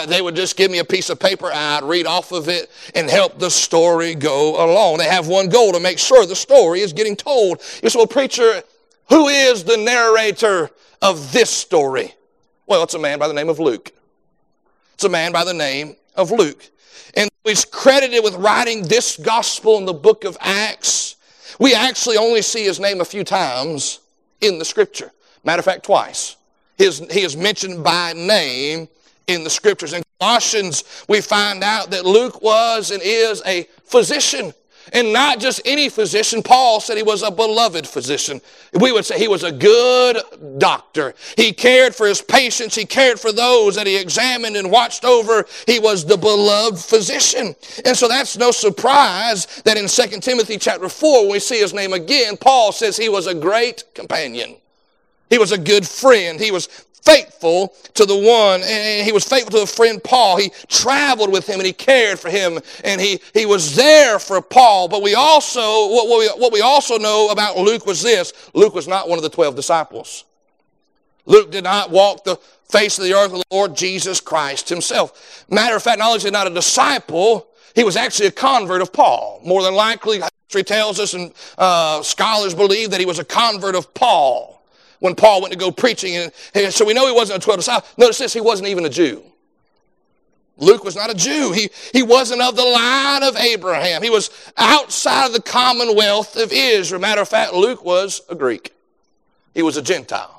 They 0.07 0.21
would 0.21 0.35
just 0.35 0.57
give 0.57 0.69
me 0.69 0.79
a 0.79 0.85
piece 0.85 1.09
of 1.09 1.21
paper, 1.21 1.49
I'd 1.53 1.83
read 1.83 2.05
off 2.05 2.33
of 2.33 2.49
it 2.49 2.69
and 2.93 3.09
help 3.09 3.39
the 3.39 3.49
story 3.49 4.13
go 4.13 4.61
along. 4.61 4.97
They 4.97 5.07
have 5.07 5.29
one 5.29 5.47
goal 5.47 5.71
to 5.71 5.79
make 5.79 5.99
sure 5.99 6.25
the 6.25 6.35
story 6.35 6.81
is 6.81 6.91
getting 6.91 7.15
told. 7.15 7.61
You 7.81 7.89
say, 7.89 7.97
well, 7.97 8.05
preacher, 8.05 8.61
who 9.09 9.27
is 9.27 9.63
the 9.63 9.77
narrator 9.77 10.69
of 11.01 11.31
this 11.31 11.49
story? 11.49 12.13
Well, 12.67 12.83
it's 12.83 12.93
a 12.93 12.99
man 12.99 13.19
by 13.19 13.27
the 13.27 13.33
name 13.33 13.49
of 13.49 13.59
Luke. 13.59 13.91
It's 14.93 15.03
a 15.03 15.09
man 15.09 15.31
by 15.31 15.43
the 15.43 15.53
name 15.53 15.95
of 16.15 16.31
Luke. 16.31 16.69
And 17.15 17.29
he's 17.43 17.65
credited 17.65 18.23
with 18.23 18.35
writing 18.35 18.83
this 18.83 19.17
gospel 19.17 19.77
in 19.77 19.85
the 19.85 19.93
book 19.93 20.23
of 20.23 20.37
Acts. 20.39 21.15
We 21.59 21.73
actually 21.73 22.17
only 22.17 22.41
see 22.41 22.63
his 22.63 22.79
name 22.79 23.01
a 23.01 23.05
few 23.05 23.23
times 23.23 23.99
in 24.41 24.59
the 24.59 24.65
scripture. 24.65 25.11
Matter 25.43 25.59
of 25.59 25.65
fact, 25.65 25.85
twice. 25.85 26.35
His, 26.77 26.99
he 27.11 27.21
is 27.21 27.35
mentioned 27.35 27.83
by 27.83 28.13
name 28.13 28.87
in 29.27 29.43
the 29.43 29.49
scriptures. 29.49 29.93
In 29.93 30.03
Colossians, 30.19 30.83
we 31.07 31.21
find 31.21 31.63
out 31.63 31.91
that 31.91 32.05
Luke 32.05 32.41
was 32.41 32.91
and 32.91 33.01
is 33.03 33.41
a 33.45 33.63
physician 33.85 34.53
And 34.93 35.13
not 35.13 35.39
just 35.39 35.61
any 35.65 35.89
physician. 35.89 36.41
Paul 36.41 36.79
said 36.79 36.97
he 36.97 37.03
was 37.03 37.21
a 37.21 37.31
beloved 37.31 37.87
physician. 37.87 38.41
We 38.73 38.91
would 38.91 39.05
say 39.05 39.19
he 39.19 39.27
was 39.27 39.43
a 39.43 39.51
good 39.51 40.17
doctor. 40.57 41.13
He 41.37 41.53
cared 41.53 41.95
for 41.95 42.07
his 42.07 42.21
patients. 42.21 42.75
He 42.75 42.85
cared 42.85 43.19
for 43.19 43.31
those 43.31 43.75
that 43.75 43.87
he 43.87 43.97
examined 43.97 44.55
and 44.55 44.71
watched 44.71 45.05
over. 45.05 45.45
He 45.67 45.79
was 45.79 46.05
the 46.05 46.17
beloved 46.17 46.79
physician. 46.79 47.55
And 47.85 47.95
so 47.95 48.07
that's 48.07 48.37
no 48.37 48.51
surprise 48.51 49.61
that 49.65 49.77
in 49.77 49.87
2 49.87 50.19
Timothy 50.19 50.57
chapter 50.57 50.89
4, 50.89 51.21
when 51.23 51.31
we 51.31 51.39
see 51.39 51.59
his 51.59 51.73
name 51.73 51.93
again, 51.93 52.37
Paul 52.37 52.71
says 52.71 52.97
he 52.97 53.09
was 53.09 53.27
a 53.27 53.35
great 53.35 53.83
companion. 53.93 54.55
He 55.29 55.37
was 55.37 55.51
a 55.51 55.57
good 55.57 55.87
friend. 55.87 56.39
He 56.39 56.51
was 56.51 56.67
faithful 57.03 57.73
to 57.95 58.05
the 58.05 58.15
one, 58.15 58.61
and 58.63 59.05
he 59.05 59.11
was 59.11 59.23
faithful 59.23 59.51
to 59.51 59.63
a 59.63 59.67
friend 59.67 60.03
Paul. 60.03 60.37
He 60.37 60.51
traveled 60.67 61.31
with 61.31 61.47
him 61.47 61.55
and 61.59 61.65
he 61.65 61.73
cared 61.73 62.19
for 62.19 62.29
him, 62.29 62.59
and 62.83 62.99
he, 63.01 63.19
he 63.33 63.45
was 63.45 63.75
there 63.75 64.19
for 64.19 64.41
Paul. 64.41 64.87
But 64.87 65.01
we 65.01 65.15
also, 65.15 65.61
what, 65.89 66.07
what, 66.07 66.19
we, 66.19 66.41
what 66.41 66.53
we 66.53 66.61
also 66.61 66.97
know 66.97 67.29
about 67.29 67.57
Luke 67.57 67.85
was 67.85 68.01
this 68.01 68.33
Luke 68.53 68.73
was 68.73 68.87
not 68.87 69.09
one 69.09 69.17
of 69.17 69.23
the 69.23 69.29
12 69.29 69.55
disciples. 69.55 70.25
Luke 71.25 71.51
did 71.51 71.63
not 71.63 71.91
walk 71.91 72.23
the 72.23 72.37
face 72.69 72.97
of 72.97 73.03
the 73.03 73.13
earth 73.13 73.31
with 73.31 73.41
the 73.49 73.55
Lord 73.55 73.75
Jesus 73.75 74.19
Christ 74.19 74.69
himself. 74.69 75.45
Matter 75.49 75.75
of 75.75 75.83
fact, 75.83 75.99
not 75.99 76.07
only 76.07 76.17
is 76.17 76.23
he 76.23 76.31
not 76.31 76.47
a 76.47 76.53
disciple, 76.53 77.47
he 77.75 77.83
was 77.83 77.95
actually 77.95 78.27
a 78.27 78.31
convert 78.31 78.81
of 78.81 78.91
Paul. 78.91 79.41
More 79.43 79.61
than 79.61 79.75
likely, 79.75 80.21
history 80.47 80.63
tells 80.63 80.99
us, 80.99 81.13
and 81.13 81.31
uh, 81.57 82.01
scholars 82.01 82.55
believe 82.55 82.91
that 82.91 82.99
he 82.99 83.05
was 83.05 83.19
a 83.19 83.23
convert 83.23 83.75
of 83.75 83.93
Paul 83.93 84.58
when 84.99 85.15
Paul 85.15 85.41
went 85.41 85.51
to 85.53 85.59
go 85.59 85.71
preaching. 85.71 86.15
And, 86.53 86.73
so 86.73 86.85
we 86.85 86.93
know 86.93 87.07
he 87.07 87.13
wasn't 87.13 87.41
a 87.41 87.45
12 87.45 87.59
disciple. 87.59 87.89
Notice 87.97 88.17
this, 88.17 88.33
he 88.33 88.41
wasn't 88.41 88.69
even 88.69 88.85
a 88.85 88.89
Jew. 88.89 89.23
Luke 90.57 90.83
was 90.83 90.95
not 90.95 91.09
a 91.09 91.13
Jew. 91.13 91.53
He, 91.53 91.69
he 91.93 92.03
wasn't 92.03 92.41
of 92.41 92.55
the 92.55 92.65
line 92.65 93.23
of 93.23 93.37
Abraham. 93.37 94.03
He 94.03 94.09
was 94.09 94.29
outside 94.57 95.27
of 95.27 95.33
the 95.33 95.41
commonwealth 95.41 96.35
of 96.35 96.51
Israel. 96.51 97.01
Matter 97.01 97.21
of 97.21 97.29
fact, 97.29 97.53
Luke 97.53 97.83
was 97.83 98.21
a 98.29 98.35
Greek. 98.35 98.73
He 99.53 99.61
was 99.61 99.77
a 99.77 99.81
Gentile. 99.81 100.38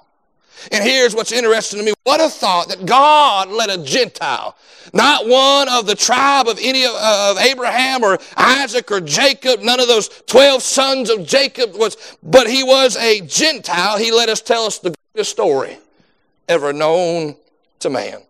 And 0.72 0.84
here's 0.84 1.14
what's 1.14 1.32
interesting 1.32 1.78
to 1.78 1.84
me. 1.84 1.92
What 2.04 2.20
a 2.20 2.28
thought 2.28 2.68
that 2.68 2.86
God 2.86 3.48
let 3.48 3.70
a 3.70 3.82
Gentile, 3.82 4.56
not 4.92 5.26
one 5.26 5.68
of 5.68 5.86
the 5.86 5.94
tribe 5.94 6.48
of 6.48 6.58
any 6.62 6.84
of, 6.84 6.92
uh, 6.94 7.32
of 7.32 7.38
Abraham 7.38 8.02
or 8.02 8.18
Isaac 8.36 8.90
or 8.90 9.00
Jacob, 9.00 9.60
none 9.60 9.80
of 9.80 9.88
those 9.88 10.08
12 10.26 10.62
sons 10.62 11.10
of 11.10 11.26
Jacob 11.26 11.74
was, 11.74 11.96
but 12.22 12.48
he 12.48 12.62
was 12.62 12.96
a 12.96 13.20
Gentile. 13.22 13.98
He 13.98 14.10
let 14.10 14.28
us 14.28 14.40
tell 14.40 14.64
us 14.64 14.78
the 14.78 14.94
greatest 15.14 15.30
story 15.30 15.78
ever 16.48 16.72
known 16.72 17.36
to 17.80 17.90
man. 17.90 18.20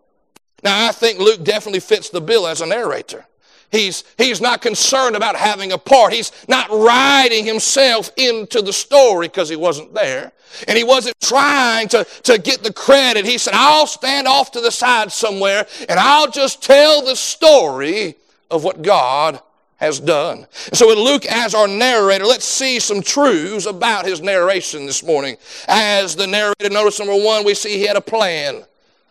Now, 0.63 0.87
I 0.87 0.91
think 0.91 1.19
Luke 1.19 1.43
definitely 1.43 1.79
fits 1.79 2.09
the 2.09 2.21
bill 2.21 2.47
as 2.47 2.61
a 2.61 2.65
narrator. 2.65 3.25
He's, 3.71 4.03
he's 4.17 4.41
not 4.41 4.61
concerned 4.61 5.15
about 5.15 5.37
having 5.37 5.71
a 5.71 5.77
part. 5.77 6.11
He's 6.11 6.31
not 6.49 6.69
writing 6.69 7.45
himself 7.45 8.11
into 8.17 8.61
the 8.61 8.73
story 8.73 9.29
because 9.29 9.47
he 9.47 9.55
wasn't 9.55 9.93
there. 9.93 10.33
And 10.67 10.77
he 10.77 10.83
wasn't 10.83 11.15
trying 11.21 11.87
to, 11.89 12.05
to 12.23 12.37
get 12.37 12.63
the 12.63 12.73
credit. 12.73 13.25
He 13.25 13.37
said, 13.37 13.53
I'll 13.55 13.87
stand 13.87 14.27
off 14.27 14.51
to 14.51 14.61
the 14.61 14.71
side 14.71 15.13
somewhere 15.13 15.65
and 15.87 15.97
I'll 15.97 16.29
just 16.29 16.61
tell 16.61 17.01
the 17.05 17.15
story 17.15 18.17
of 18.49 18.65
what 18.65 18.81
God 18.81 19.39
has 19.77 19.99
done. 19.99 20.45
so 20.73 20.87
with 20.87 20.97
Luke 20.97 21.25
as 21.25 21.55
our 21.55 21.67
narrator, 21.67 22.25
let's 22.25 22.45
see 22.45 22.79
some 22.79 23.01
truths 23.01 23.65
about 23.65 24.05
his 24.05 24.21
narration 24.21 24.85
this 24.85 25.01
morning. 25.01 25.37
As 25.67 26.15
the 26.15 26.27
narrator, 26.27 26.69
notice 26.69 26.99
number 26.99 27.15
one, 27.15 27.45
we 27.45 27.55
see 27.55 27.77
he 27.77 27.87
had 27.87 27.95
a 27.95 28.01
plan 28.01 28.63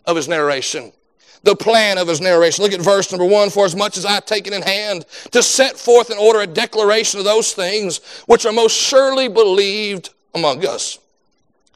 of 0.05 0.15
his 0.15 0.29
narration 0.29 0.93
the 1.43 1.55
plan 1.55 1.97
of 1.97 2.07
his 2.07 2.21
narration. 2.21 2.63
Look 2.63 2.73
at 2.73 2.81
verse 2.81 3.11
number 3.11 3.25
one. 3.25 3.49
For 3.49 3.65
as 3.65 3.75
much 3.75 3.97
as 3.97 4.05
I 4.05 4.11
have 4.11 4.25
taken 4.25 4.53
in 4.53 4.61
hand 4.61 5.05
to 5.31 5.41
set 5.41 5.77
forth 5.77 6.09
in 6.09 6.17
order 6.17 6.41
a 6.41 6.47
declaration 6.47 7.19
of 7.19 7.25
those 7.25 7.53
things 7.53 7.99
which 8.27 8.45
are 8.45 8.53
most 8.53 8.75
surely 8.75 9.27
believed 9.27 10.11
among 10.33 10.65
us. 10.65 10.99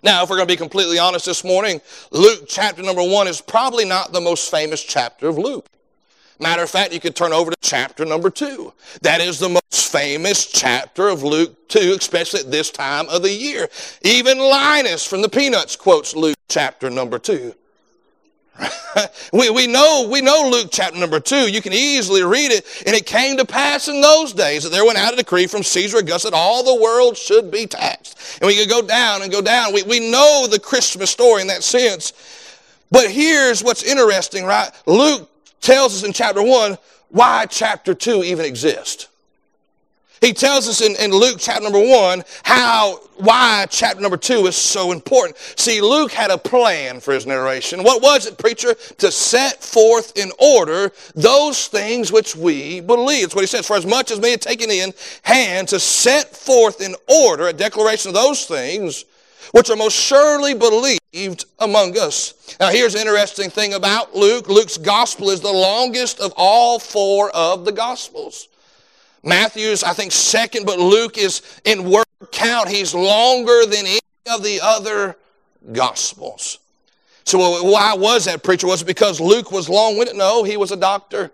Now, 0.04 0.22
if 0.24 0.30
we're 0.30 0.36
going 0.36 0.48
to 0.48 0.54
be 0.54 0.58
completely 0.58 1.00
honest 1.00 1.26
this 1.26 1.44
morning, 1.44 1.82
Luke 2.12 2.44
chapter 2.48 2.84
number 2.84 3.04
one 3.04 3.28
is 3.28 3.42
probably 3.42 3.86
not 3.86 4.14
the 4.14 4.22
most 4.22 4.52
famous 4.52 4.84
chapter 4.84 5.28
of 5.28 5.38
Luke. 5.38 5.66
Matter 6.40 6.64
of 6.64 6.70
fact, 6.70 6.94
you 6.94 7.00
could 7.00 7.16
turn 7.16 7.34
over 7.34 7.50
to 7.50 7.58
chapter 7.62 8.06
number 8.06 8.30
two. 8.30 8.74
That 9.02 9.22
is 9.22 9.40
the 9.40 9.50
most 9.50 9.92
famous 9.92 10.46
chapter 10.46 11.08
of 11.08 11.24
Luke 11.24 11.70
2, 11.70 11.96
especially 11.98 12.42
at 12.42 12.52
this 12.52 12.70
time 12.70 13.08
of 13.08 13.22
the 13.22 13.32
year. 13.32 13.70
Even 14.02 14.38
Linus 14.38 15.08
from 15.08 15.22
the 15.22 15.30
Peanuts 15.30 15.78
quotes 15.78 16.14
Luke 16.14 16.36
chapter 16.50 16.90
number 16.90 17.18
2. 17.18 17.56
we, 19.34 19.50
we, 19.50 19.68
know, 19.68 20.08
we 20.10 20.22
know 20.22 20.50
Luke 20.52 20.70
chapter 20.72 20.98
number 20.98 21.20
two. 21.20 21.52
You 21.52 21.62
can 21.62 21.74
easily 21.74 22.24
read 22.24 22.52
it. 22.52 22.66
And 22.86 22.96
it 22.96 23.06
came 23.06 23.38
to 23.38 23.46
pass 23.46 23.88
in 23.88 24.02
those 24.02 24.34
days 24.34 24.64
that 24.64 24.70
there 24.70 24.86
went 24.86 24.98
out 24.98 25.14
a 25.14 25.18
decree 25.18 25.48
from 25.48 25.64
Caesar 25.64 25.98
Augustus 25.98 26.32
that 26.32 26.38
all 26.38 26.64
the 26.64 26.82
world 26.82 27.18
should 27.18 27.52
be 27.52 27.66
taxed. 27.66 28.40
And 28.42 28.48
we 28.48 28.56
could 28.56 28.70
go 28.70 28.82
down 28.82 29.22
and 29.22 29.32
go 29.32 29.42
down. 29.42 29.74
We, 29.74 29.84
we 29.84 30.12
know 30.12 30.48
the 30.50 30.60
Christmas 30.60 31.12
story 31.12 31.42
in 31.42 31.48
that 31.48 31.64
sense. 31.64 32.14
But 32.92 33.10
here's 33.10 33.64
what's 33.64 33.84
interesting, 33.84 34.46
right? 34.46 34.70
Luke 34.86 35.30
tells 35.62 35.96
us 35.96 36.04
in 36.04 36.14
chapter 36.14 36.44
one 36.44 36.78
why 37.10 37.46
chapter 37.48 37.94
two 37.94 38.24
even 38.24 38.46
exists. 38.46 39.08
He 40.22 40.34
tells 40.34 40.68
us 40.68 40.82
in, 40.82 40.96
in 40.96 41.12
Luke 41.12 41.38
chapter 41.40 41.64
number 41.64 41.80
one 41.80 42.24
how, 42.44 43.00
why 43.18 43.66
chapter 43.70 44.02
number 44.02 44.18
two 44.18 44.46
is 44.48 44.56
so 44.56 44.92
important. 44.92 45.38
See, 45.38 45.82
Luke 45.82 46.12
had 46.12 46.32
a 46.32 46.38
plan 46.38 47.00
for 47.00 47.14
his 47.14 47.26
narration. 47.26 47.84
What 47.84 48.02
was 48.02 48.26
it, 48.26 48.38
preacher? 48.38 48.74
To 48.74 49.12
set 49.12 49.64
forth 49.64 50.18
in 50.18 50.32
order 50.40 50.92
those 51.16 51.68
things 51.68 52.12
which 52.12 52.36
we 52.36 52.80
believe. 52.80 53.24
That's 53.24 53.36
what 53.36 53.42
he 53.42 53.48
says. 53.48 53.68
For 53.68 53.76
as 53.76 53.86
much 53.86 54.12
as 54.12 54.20
me 54.20 54.32
had 54.32 54.42
taken 54.42 54.72
in 54.72 54.94
hand 55.24 55.68
to 55.70 55.80
set 55.80 56.36
forth 56.36 56.82
in 56.82 56.96
order 57.08 57.48
a 57.48 57.54
declaration 57.54 58.10
of 58.10 58.16
those 58.16 58.46
things 58.46 59.06
which 59.52 59.70
are 59.70 59.76
most 59.76 59.96
surely 59.96 60.54
believed 60.54 61.46
among 61.60 61.98
us. 61.98 62.58
Now, 62.60 62.70
here's 62.70 62.96
an 62.96 63.02
interesting 63.02 63.50
thing 63.50 63.74
about 63.74 64.16
Luke. 64.16 64.50
Luke's 64.50 64.78
gospel 64.78 65.30
is 65.30 65.40
the 65.40 65.52
longest 65.52 66.20
of 66.20 66.34
all 66.36 66.80
four 66.80 67.30
of 67.32 67.64
the 67.64 67.72
gospels. 67.72 68.50
Matthew's, 69.26 69.84
I 69.84 69.94
think, 69.94 70.12
second, 70.12 70.66
but 70.66 70.80
Luke 70.80 71.18
is 71.18 71.42
in 71.66 71.90
word 71.90 72.06
count. 72.32 72.70
He's 72.70 72.94
longer 72.94 73.66
than 73.66 73.86
any 73.86 74.00
of 74.32 74.44
the 74.44 74.60
other 74.62 75.18
gospels. 75.74 76.60
So 77.26 77.64
why 77.64 77.96
was 77.96 78.26
that, 78.26 78.44
preacher? 78.44 78.68
Was 78.68 78.84
it 78.84 78.86
because 78.86 79.20
Luke 79.20 79.52
was 79.52 79.68
long-winded? 79.68 80.16
No, 80.16 80.44
he 80.44 80.58
was 80.58 80.72
a 80.72 80.78
doctor. 80.78 81.32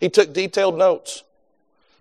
He 0.00 0.10
took 0.10 0.34
detailed 0.34 0.76
notes. 0.76 1.24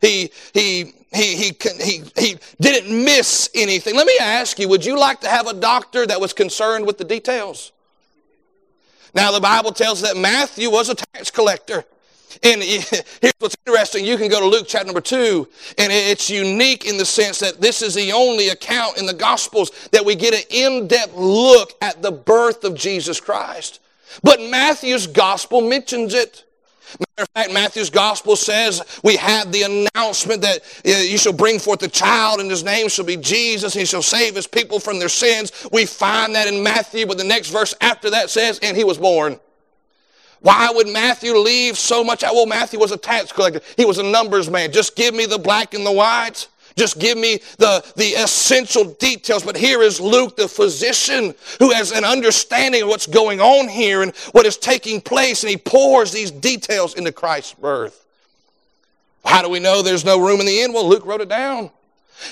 He, 0.02 0.30
he, 0.54 0.92
he, 1.14 1.36
he, 1.36 1.54
he, 1.80 2.04
he 2.18 2.38
didn't 2.60 3.06
miss 3.06 3.50
anything. 3.56 3.96
Let 3.96 4.06
me 4.06 4.18
ask 4.20 4.60
you, 4.60 4.68
would 4.68 4.86
you 4.86 5.00
like 5.00 5.22
to 5.22 5.30
have 5.30 5.48
a 5.48 5.54
doctor 5.54 6.06
that 6.06 6.20
was 6.20 6.34
concerned 6.34 6.86
with 6.86 6.98
the 6.98 7.06
details? 7.06 7.72
Now, 9.16 9.32
the 9.32 9.40
Bible 9.40 9.72
tells 9.72 10.02
that 10.02 10.18
Matthew 10.18 10.70
was 10.70 10.90
a 10.90 10.96
tax 10.96 11.32
collector. 11.32 11.86
And 12.42 12.62
here's 13.22 13.34
what's 13.40 13.56
interesting. 13.66 14.06
You 14.06 14.18
can 14.18 14.30
go 14.30 14.40
to 14.40 14.48
Luke 14.48 14.66
chapter 14.68 14.88
number 14.88 15.02
two, 15.02 15.48
and 15.78 15.92
it's 15.92 16.30
unique 16.30 16.86
in 16.86 16.98
the 16.98 17.06
sense 17.06 17.40
that 17.40 17.62
this 17.62 17.82
is 17.82 17.94
the 17.94 18.12
only 18.12 18.50
account 18.50 18.98
in 18.98 19.06
the 19.06 19.14
Gospels 19.14 19.72
that 19.92 20.06
we 20.06 20.16
get 20.16 20.34
an 20.34 20.42
in-depth 20.50 21.16
look 21.16 21.74
at 21.82 22.02
the 22.02 22.12
birth 22.12 22.64
of 22.64 22.76
Jesus 22.76 23.20
Christ. 23.20 23.80
But 24.24 24.42
Matthew's 24.42 25.08
Gospel 25.08 25.62
mentions 25.62 26.14
it. 26.14 26.44
Matter 27.00 27.24
of 27.24 27.30
fact, 27.30 27.54
Matthew's 27.54 27.90
gospel 27.90 28.36
says 28.36 28.82
we 29.04 29.16
have 29.16 29.52
the 29.52 29.64
announcement 29.64 30.42
that 30.42 30.60
you 30.84 31.18
shall 31.18 31.34
bring 31.34 31.60
forth 31.60 31.82
a 31.82 31.88
child 31.88 32.40
and 32.40 32.50
his 32.50 32.64
name 32.64 32.88
shall 32.88 33.06
be 33.06 33.18
Jesus. 33.18 33.74
He 33.74 33.86
shall 33.86 34.02
save 34.02 34.36
his 34.36 34.48
people 34.48 34.80
from 34.80 35.00
their 35.00 35.10
sins. 35.10 35.52
We 35.72 35.86
find 35.86 36.36
that 36.36 36.48
in 36.48 36.62
Matthew, 36.62 37.06
but 37.06 37.18
the 37.18 37.24
next 37.24 37.50
verse 37.50 37.74
after 37.82 38.10
that 38.12 38.30
says, 38.30 38.60
and 38.62 38.78
he 38.78 38.84
was 38.84 38.98
born. 38.98 39.40
Why 40.44 40.70
would 40.70 40.90
Matthew 40.90 41.38
leave 41.38 41.78
so 41.78 42.04
much 42.04 42.22
out? 42.22 42.36
Well, 42.36 42.46
Matthew 42.46 42.78
was 42.78 42.92
a 42.92 42.98
tax 42.98 43.32
collector. 43.32 43.62
He 43.78 43.86
was 43.86 43.98
a 43.98 44.04
numbers 44.04 44.50
man. 44.50 44.74
Just 44.74 44.98
give 44.98 45.16
me 45.16 45.26
the 45.26 45.38
black 45.38 45.74
and 45.74 45.86
the 45.86 45.92
white. 45.92 46.50
Just 46.76 47.00
give 47.00 47.18
me 47.18 47.40
the, 47.60 47.82
the 47.96 48.10
essential 48.22 48.84
details. 48.96 49.44
But 49.44 49.56
here 49.56 49.82
is 49.82 50.02
Luke, 50.02 50.36
the 50.36 50.50
physician, 50.50 51.34
who 51.60 51.72
has 51.72 51.94
an 51.94 52.04
understanding 52.04 52.82
of 52.82 52.90
what's 52.90 53.08
going 53.08 53.40
on 53.40 53.70
here 53.70 54.02
and 54.02 54.14
what 54.34 54.46
is 54.46 54.58
taking 54.58 55.00
place, 55.00 55.44
and 55.44 55.50
he 55.50 55.56
pours 55.56 56.12
these 56.12 56.30
details 56.30 56.96
into 56.96 57.14
Christ's 57.14 57.54
birth. 57.54 58.06
How 59.24 59.42
do 59.44 59.50
we 59.50 59.62
know 59.62 59.82
there's 59.82 60.04
no 60.04 60.20
room 60.20 60.42
in 60.42 60.46
the 60.46 60.60
inn? 60.60 60.74
Well, 60.74 60.90
Luke 60.90 61.06
wrote 61.06 61.22
it 61.22 61.30
down. 61.30 61.72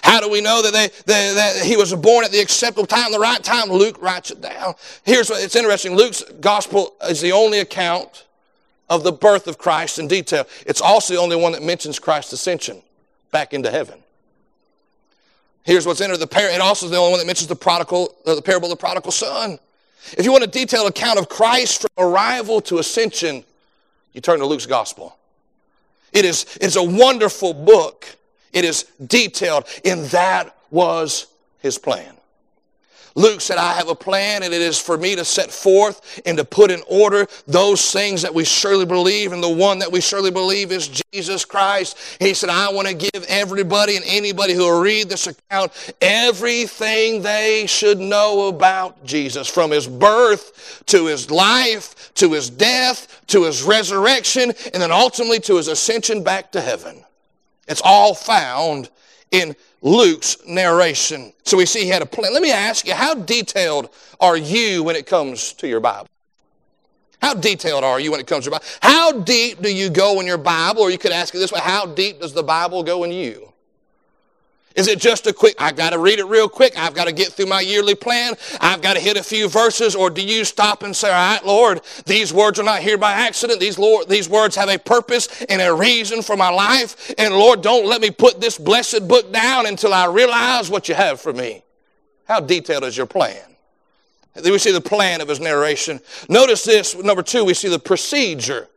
How 0.03 0.19
do 0.19 0.29
we 0.29 0.41
know 0.41 0.62
that, 0.62 0.74
they, 0.74 0.88
they, 1.05 1.33
that 1.33 1.65
he 1.65 1.77
was 1.77 1.93
born 1.93 2.25
at 2.25 2.31
the 2.31 2.39
acceptable 2.39 2.86
time, 2.86 3.12
the 3.12 3.19
right 3.19 3.43
time? 3.43 3.69
Luke 3.69 4.01
writes 4.01 4.31
it 4.31 4.41
down. 4.41 4.75
Here's 5.03 5.29
what 5.29 5.43
it's 5.43 5.55
interesting. 5.55 5.95
Luke's 5.95 6.24
gospel 6.39 6.95
is 7.07 7.21
the 7.21 7.31
only 7.31 7.60
account 7.60 8.25
of 8.89 9.03
the 9.03 9.12
birth 9.12 9.48
of 9.48 9.57
Christ 9.57 10.00
in 10.00 10.07
detail. 10.07 10.45
It's 10.65 10.81
also 10.81 11.13
the 11.13 11.19
only 11.19 11.36
one 11.36 11.53
that 11.53 11.63
mentions 11.63 12.00
Christ's 12.00 12.33
ascension 12.33 12.81
back 13.31 13.53
into 13.53 13.71
heaven. 13.71 14.00
Here's 15.63 15.86
what's 15.86 16.01
in 16.01 16.12
it. 16.12 16.17
The 16.17 16.53
it 16.53 16.60
also 16.60 16.88
is 16.88 16.91
the 16.91 16.98
only 16.98 17.12
one 17.12 17.19
that 17.19 17.27
mentions 17.27 17.48
the 17.48 17.55
prodigal, 17.55 18.15
the 18.25 18.41
parable 18.41 18.65
of 18.65 18.71
the 18.71 18.81
prodigal 18.81 19.12
son. 19.12 19.60
If 20.17 20.25
you 20.25 20.31
want 20.31 20.43
a 20.43 20.48
detailed 20.48 20.89
account 20.89 21.19
of 21.19 21.29
Christ 21.29 21.81
from 21.81 22.12
arrival 22.12 22.62
to 22.62 22.79
ascension, 22.79 23.43
you 24.13 24.21
turn 24.21 24.39
to 24.39 24.45
Luke's 24.45 24.65
gospel. 24.65 25.15
It 26.12 26.25
is, 26.25 26.45
it's 26.60 26.75
a 26.75 26.83
wonderful 26.83 27.53
book 27.53 28.17
It 28.53 28.65
is 28.65 28.84
detailed, 29.05 29.65
and 29.86 30.05
that 30.05 30.55
was 30.70 31.27
his 31.60 31.77
plan. 31.77 32.15
Luke 33.15 33.41
said, 33.41 33.58
I 33.58 33.74
have 33.74 33.89
a 33.89 33.96
plan, 33.96 34.43
and 34.43 34.53
it 34.53 34.62
is 34.62 34.79
for 34.79 34.98
me 34.98 35.17
to 35.17 35.25
set 35.25 35.51
forth 35.51 36.22
and 36.25 36.38
to 36.38 36.46
put 36.46 36.72
in 36.72 36.81
order 36.88 37.27
those 37.46 37.91
things 37.91 38.22
that 38.22 38.34
we 38.34 38.46
surely 38.46 38.86
believe, 38.86 39.34
and 39.34 39.43
the 39.43 39.50
one 39.50 39.79
that 39.79 39.91
we 39.91 40.00
surely 40.00 40.31
believe 40.31 40.72
is 40.72 41.03
Jesus 41.12 41.43
Christ. 41.43 41.98
He 42.20 42.34
said, 42.34 42.50
I 42.50 42.72
want 42.72 42.88
to 42.88 42.93
give 42.93 43.25
everybody 43.27 43.98
and 43.98 44.05
anybody 44.08 44.53
who 44.53 44.62
will 44.62 44.81
read 44.81 45.10
this 45.10 45.27
account 45.27 45.74
everything 46.00 47.22
they 47.22 47.65
should 47.67 48.00
know 48.00 48.48
about 48.48 49.03
Jesus, 49.05 49.48
from 49.48 49.72
his 49.72 49.88
birth 49.88 50.84
to 50.88 51.08
his 51.08 51.29
life, 51.29 52.13
to 52.13 52.31
his 52.31 52.50
death, 52.50 53.22
to 53.27 53.43
his 53.43 53.62
resurrection, 53.62 54.53
and 54.74 54.81
then 54.81 54.91
ultimately 54.91 55.39
to 55.41 55.58
his 55.58 55.67
ascension 55.67 56.24
back 56.24 56.51
to 56.53 56.62
heaven. 56.62 57.03
It's 57.71 57.81
all 57.83 58.13
found 58.13 58.89
in 59.31 59.55
Luke's 59.81 60.37
narration. 60.45 61.33
So 61.43 61.57
we 61.57 61.65
see 61.65 61.83
he 61.83 61.89
had 61.89 62.01
a 62.01 62.05
plan. 62.05 62.33
Let 62.33 62.41
me 62.41 62.51
ask 62.51 62.85
you, 62.85 62.93
how 62.93 63.15
detailed 63.15 63.89
are 64.19 64.37
you 64.37 64.83
when 64.83 64.95
it 64.95 65.07
comes 65.07 65.53
to 65.53 65.67
your 65.67 65.79
Bible? 65.79 66.07
How 67.21 67.33
detailed 67.33 67.83
are 67.83 67.99
you 67.99 68.11
when 68.11 68.19
it 68.19 68.27
comes 68.27 68.45
to 68.45 68.51
your 68.51 68.59
Bible? 68.59 68.71
How 68.81 69.11
deep 69.11 69.61
do 69.61 69.73
you 69.73 69.89
go 69.89 70.19
in 70.19 70.27
your 70.27 70.37
Bible? 70.37 70.81
Or 70.81 70.91
you 70.91 70.97
could 70.97 71.11
ask 71.11 71.33
it 71.33 71.37
this 71.37 71.51
way, 71.51 71.61
how 71.61 71.85
deep 71.85 72.19
does 72.19 72.33
the 72.33 72.43
Bible 72.43 72.83
go 72.83 73.03
in 73.03 73.11
you? 73.11 73.50
Is 74.75 74.87
it 74.87 74.99
just 74.99 75.27
a 75.27 75.33
quick, 75.33 75.55
I've 75.59 75.75
got 75.75 75.91
to 75.91 75.99
read 75.99 76.19
it 76.19 76.25
real 76.25 76.47
quick. 76.47 76.77
I've 76.77 76.93
got 76.93 77.05
to 77.05 77.11
get 77.11 77.29
through 77.29 77.47
my 77.47 77.61
yearly 77.61 77.95
plan. 77.95 78.33
I've 78.59 78.81
got 78.81 78.93
to 78.93 78.99
hit 78.99 79.17
a 79.17 79.23
few 79.23 79.49
verses. 79.49 79.95
Or 79.95 80.09
do 80.09 80.21
you 80.21 80.45
stop 80.45 80.83
and 80.83 80.95
say, 80.95 81.09
all 81.09 81.13
right, 81.13 81.45
Lord, 81.45 81.81
these 82.05 82.33
words 82.33 82.59
are 82.59 82.63
not 82.63 82.79
here 82.81 82.97
by 82.97 83.11
accident. 83.11 83.59
These, 83.59 83.77
Lord, 83.77 84.07
these 84.07 84.29
words 84.29 84.55
have 84.55 84.69
a 84.69 84.77
purpose 84.77 85.43
and 85.49 85.61
a 85.61 85.73
reason 85.73 86.21
for 86.21 86.37
my 86.37 86.49
life. 86.49 87.13
And 87.17 87.33
Lord, 87.33 87.61
don't 87.61 87.85
let 87.85 88.01
me 88.01 88.11
put 88.11 88.39
this 88.39 88.57
blessed 88.57 89.07
book 89.07 89.33
down 89.33 89.65
until 89.65 89.93
I 89.93 90.05
realize 90.05 90.69
what 90.69 90.87
you 90.87 90.95
have 90.95 91.19
for 91.19 91.33
me. 91.33 91.63
How 92.25 92.39
detailed 92.39 92.85
is 92.85 92.95
your 92.95 93.07
plan? 93.07 93.41
We 94.41 94.57
see 94.57 94.71
the 94.71 94.79
plan 94.79 95.19
of 95.19 95.27
his 95.27 95.41
narration. 95.41 95.99
Notice 96.29 96.63
this, 96.63 96.95
number 96.95 97.21
two, 97.21 97.43
we 97.43 97.53
see 97.53 97.67
the 97.67 97.77
procedure 97.77 98.69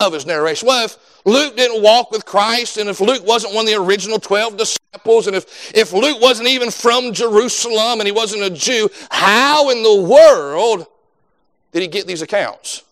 of 0.00 0.12
his 0.12 0.26
narration. 0.26 0.68
Well, 0.68 0.84
if 0.84 0.96
Luke 1.24 1.56
didn't 1.56 1.82
walk 1.82 2.12
with 2.12 2.24
Christ, 2.24 2.76
and 2.76 2.88
if 2.88 3.00
Luke 3.00 3.26
wasn't 3.26 3.54
one 3.54 3.64
of 3.64 3.70
the 3.70 3.80
original 3.80 4.20
12 4.20 4.56
disciples, 4.56 5.26
and 5.26 5.34
if, 5.34 5.74
if 5.74 5.92
Luke 5.92 6.20
wasn't 6.20 6.48
even 6.48 6.70
from 6.70 7.12
Jerusalem 7.12 7.98
and 7.98 8.06
he 8.06 8.12
wasn't 8.12 8.44
a 8.44 8.50
Jew, 8.50 8.88
how 9.10 9.70
in 9.70 9.82
the 9.82 10.02
world 10.02 10.86
did 11.72 11.82
he 11.82 11.88
get 11.88 12.06
these 12.06 12.22
accounts? 12.22 12.84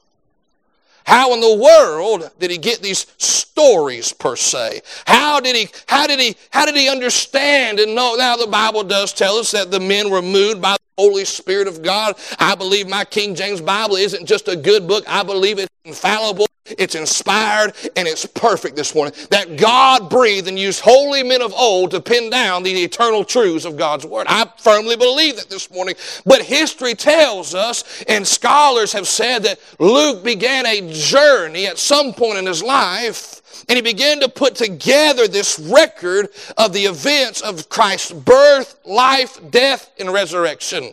How 1.04 1.32
in 1.32 1.40
the 1.40 1.54
world 1.54 2.28
did 2.40 2.50
he 2.50 2.58
get 2.58 2.82
these 2.82 3.06
stories 3.18 4.12
per 4.12 4.34
se? 4.34 4.82
How 5.06 5.38
did 5.38 5.54
he, 5.54 5.68
how 5.86 6.08
did 6.08 6.18
he, 6.18 6.34
how 6.50 6.66
did 6.66 6.74
he 6.74 6.88
understand 6.88 7.78
and 7.78 7.94
know? 7.94 8.16
Now 8.16 8.36
the 8.36 8.48
Bible 8.48 8.82
does 8.82 9.12
tell 9.12 9.36
us 9.36 9.52
that 9.52 9.70
the 9.70 9.78
men 9.78 10.10
were 10.10 10.22
moved 10.22 10.60
by 10.60 10.76
Holy 10.98 11.24
Spirit 11.24 11.68
of 11.68 11.82
God. 11.82 12.16
I 12.38 12.54
believe 12.54 12.88
my 12.88 13.04
King 13.04 13.34
James 13.34 13.60
Bible 13.60 13.96
isn't 13.96 14.26
just 14.26 14.48
a 14.48 14.56
good 14.56 14.88
book. 14.88 15.04
I 15.06 15.22
believe 15.22 15.58
it's 15.58 15.70
infallible. 15.84 16.46
It's 16.64 16.94
inspired 16.94 17.74
and 17.96 18.08
it's 18.08 18.26
perfect 18.26 18.74
this 18.76 18.94
morning. 18.94 19.14
That 19.30 19.56
God 19.56 20.10
breathed 20.10 20.48
and 20.48 20.58
used 20.58 20.80
holy 20.80 21.22
men 21.22 21.42
of 21.42 21.52
old 21.54 21.92
to 21.92 22.00
pin 22.00 22.30
down 22.30 22.62
the 22.62 22.82
eternal 22.82 23.24
truths 23.24 23.64
of 23.64 23.76
God's 23.76 24.04
Word. 24.04 24.26
I 24.28 24.50
firmly 24.58 24.96
believe 24.96 25.36
that 25.36 25.48
this 25.48 25.70
morning. 25.70 25.94
But 26.24 26.42
history 26.42 26.94
tells 26.94 27.54
us, 27.54 28.02
and 28.08 28.26
scholars 28.26 28.92
have 28.94 29.06
said 29.06 29.44
that 29.44 29.60
Luke 29.78 30.24
began 30.24 30.66
a 30.66 30.92
journey 30.92 31.66
at 31.66 31.78
some 31.78 32.12
point 32.12 32.38
in 32.38 32.46
his 32.46 32.62
life 32.62 33.42
and 33.68 33.76
he 33.76 33.82
began 33.82 34.20
to 34.20 34.28
put 34.28 34.54
together 34.54 35.26
this 35.28 35.58
record 35.58 36.28
of 36.56 36.72
the 36.72 36.84
events 36.84 37.40
of 37.40 37.68
Christ's 37.68 38.12
birth, 38.12 38.78
life, 38.84 39.38
death, 39.50 39.90
and 39.98 40.12
resurrection. 40.12 40.92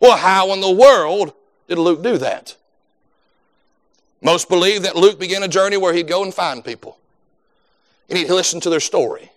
Well, 0.00 0.16
how 0.16 0.52
in 0.52 0.60
the 0.60 0.70
world 0.70 1.32
did 1.68 1.78
Luke 1.78 2.02
do 2.02 2.18
that? 2.18 2.56
Most 4.22 4.48
believe 4.48 4.82
that 4.82 4.96
Luke 4.96 5.18
began 5.18 5.42
a 5.42 5.48
journey 5.48 5.76
where 5.76 5.92
he'd 5.92 6.08
go 6.08 6.22
and 6.22 6.32
find 6.32 6.64
people. 6.64 6.98
And 8.08 8.18
he'd 8.18 8.30
listen 8.30 8.60
to 8.60 8.70
their 8.70 8.80
story. 8.80 9.30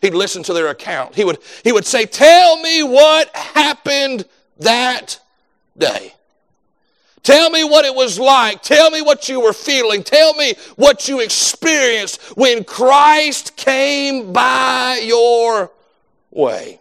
He'd 0.00 0.14
listen 0.14 0.42
to 0.44 0.52
their 0.52 0.68
account. 0.68 1.14
He 1.14 1.24
would, 1.24 1.38
he 1.64 1.72
would 1.72 1.86
say, 1.86 2.06
Tell 2.06 2.60
me 2.60 2.82
what 2.82 3.34
happened 3.34 4.26
that 4.58 5.20
day. 5.76 6.14
Tell 7.28 7.50
me 7.50 7.62
what 7.62 7.84
it 7.84 7.94
was 7.94 8.18
like. 8.18 8.62
Tell 8.62 8.90
me 8.90 9.02
what 9.02 9.28
you 9.28 9.38
were 9.38 9.52
feeling. 9.52 10.02
Tell 10.02 10.32
me 10.32 10.54
what 10.76 11.08
you 11.08 11.20
experienced 11.20 12.22
when 12.38 12.64
Christ 12.64 13.54
came 13.54 14.32
by 14.32 15.02
your 15.04 15.70
way. 16.30 16.80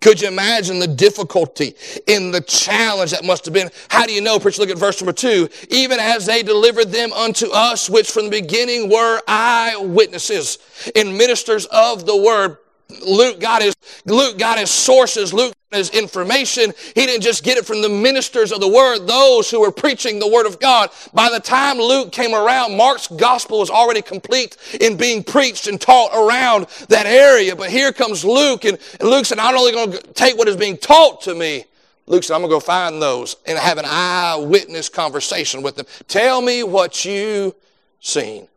Could 0.00 0.20
you 0.20 0.26
imagine 0.26 0.80
the 0.80 0.88
difficulty 0.88 1.76
in 2.08 2.32
the 2.32 2.40
challenge 2.40 3.12
that 3.12 3.24
must 3.24 3.44
have 3.44 3.54
been? 3.54 3.70
How 3.86 4.04
do 4.04 4.12
you 4.12 4.20
know? 4.20 4.40
Preacher, 4.40 4.62
look 4.62 4.70
at 4.70 4.78
verse 4.78 5.00
number 5.00 5.12
two. 5.12 5.48
Even 5.70 6.00
as 6.00 6.26
they 6.26 6.42
delivered 6.42 6.86
them 6.86 7.12
unto 7.12 7.48
us, 7.52 7.88
which 7.88 8.10
from 8.10 8.24
the 8.24 8.40
beginning 8.42 8.90
were 8.90 9.20
eyewitnesses 9.28 10.58
and 10.96 11.16
ministers 11.16 11.66
of 11.66 12.04
the 12.04 12.16
word. 12.16 12.56
Luke 13.00 13.40
got 13.40 13.62
his, 13.62 13.74
Luke 14.04 14.38
got 14.38 14.58
his 14.58 14.70
sources. 14.70 15.32
Luke 15.32 15.54
got 15.70 15.78
his 15.78 15.90
information. 15.90 16.72
He 16.94 17.06
didn't 17.06 17.22
just 17.22 17.44
get 17.44 17.58
it 17.58 17.66
from 17.66 17.82
the 17.82 17.88
ministers 17.88 18.52
of 18.52 18.60
the 18.60 18.68
word, 18.68 19.06
those 19.06 19.50
who 19.50 19.60
were 19.60 19.72
preaching 19.72 20.18
the 20.18 20.28
word 20.28 20.46
of 20.46 20.60
God. 20.60 20.90
By 21.12 21.30
the 21.30 21.40
time 21.40 21.78
Luke 21.78 22.12
came 22.12 22.34
around, 22.34 22.76
Mark's 22.76 23.08
gospel 23.08 23.60
was 23.60 23.70
already 23.70 24.02
complete 24.02 24.56
in 24.80 24.96
being 24.96 25.24
preached 25.24 25.66
and 25.66 25.80
taught 25.80 26.12
around 26.14 26.66
that 26.88 27.06
area. 27.06 27.56
But 27.56 27.70
here 27.70 27.92
comes 27.92 28.24
Luke, 28.24 28.64
and 28.64 28.78
Luke 29.00 29.26
said, 29.26 29.38
I'm 29.38 29.56
only 29.56 29.72
going 29.72 29.92
to 29.92 30.02
take 30.12 30.36
what 30.36 30.48
is 30.48 30.56
being 30.56 30.76
taught 30.76 31.22
to 31.22 31.34
me, 31.34 31.64
Luke 32.06 32.24
said, 32.24 32.34
I'm 32.34 32.40
going 32.40 32.50
to 32.50 32.56
go 32.56 32.60
find 32.60 33.00
those 33.00 33.36
and 33.46 33.58
have 33.58 33.78
an 33.78 33.84
eyewitness 33.86 34.88
conversation 34.88 35.62
with 35.62 35.76
them. 35.76 35.86
Tell 36.08 36.42
me 36.42 36.62
what 36.62 37.04
you 37.04 37.54
seen. 38.00 38.48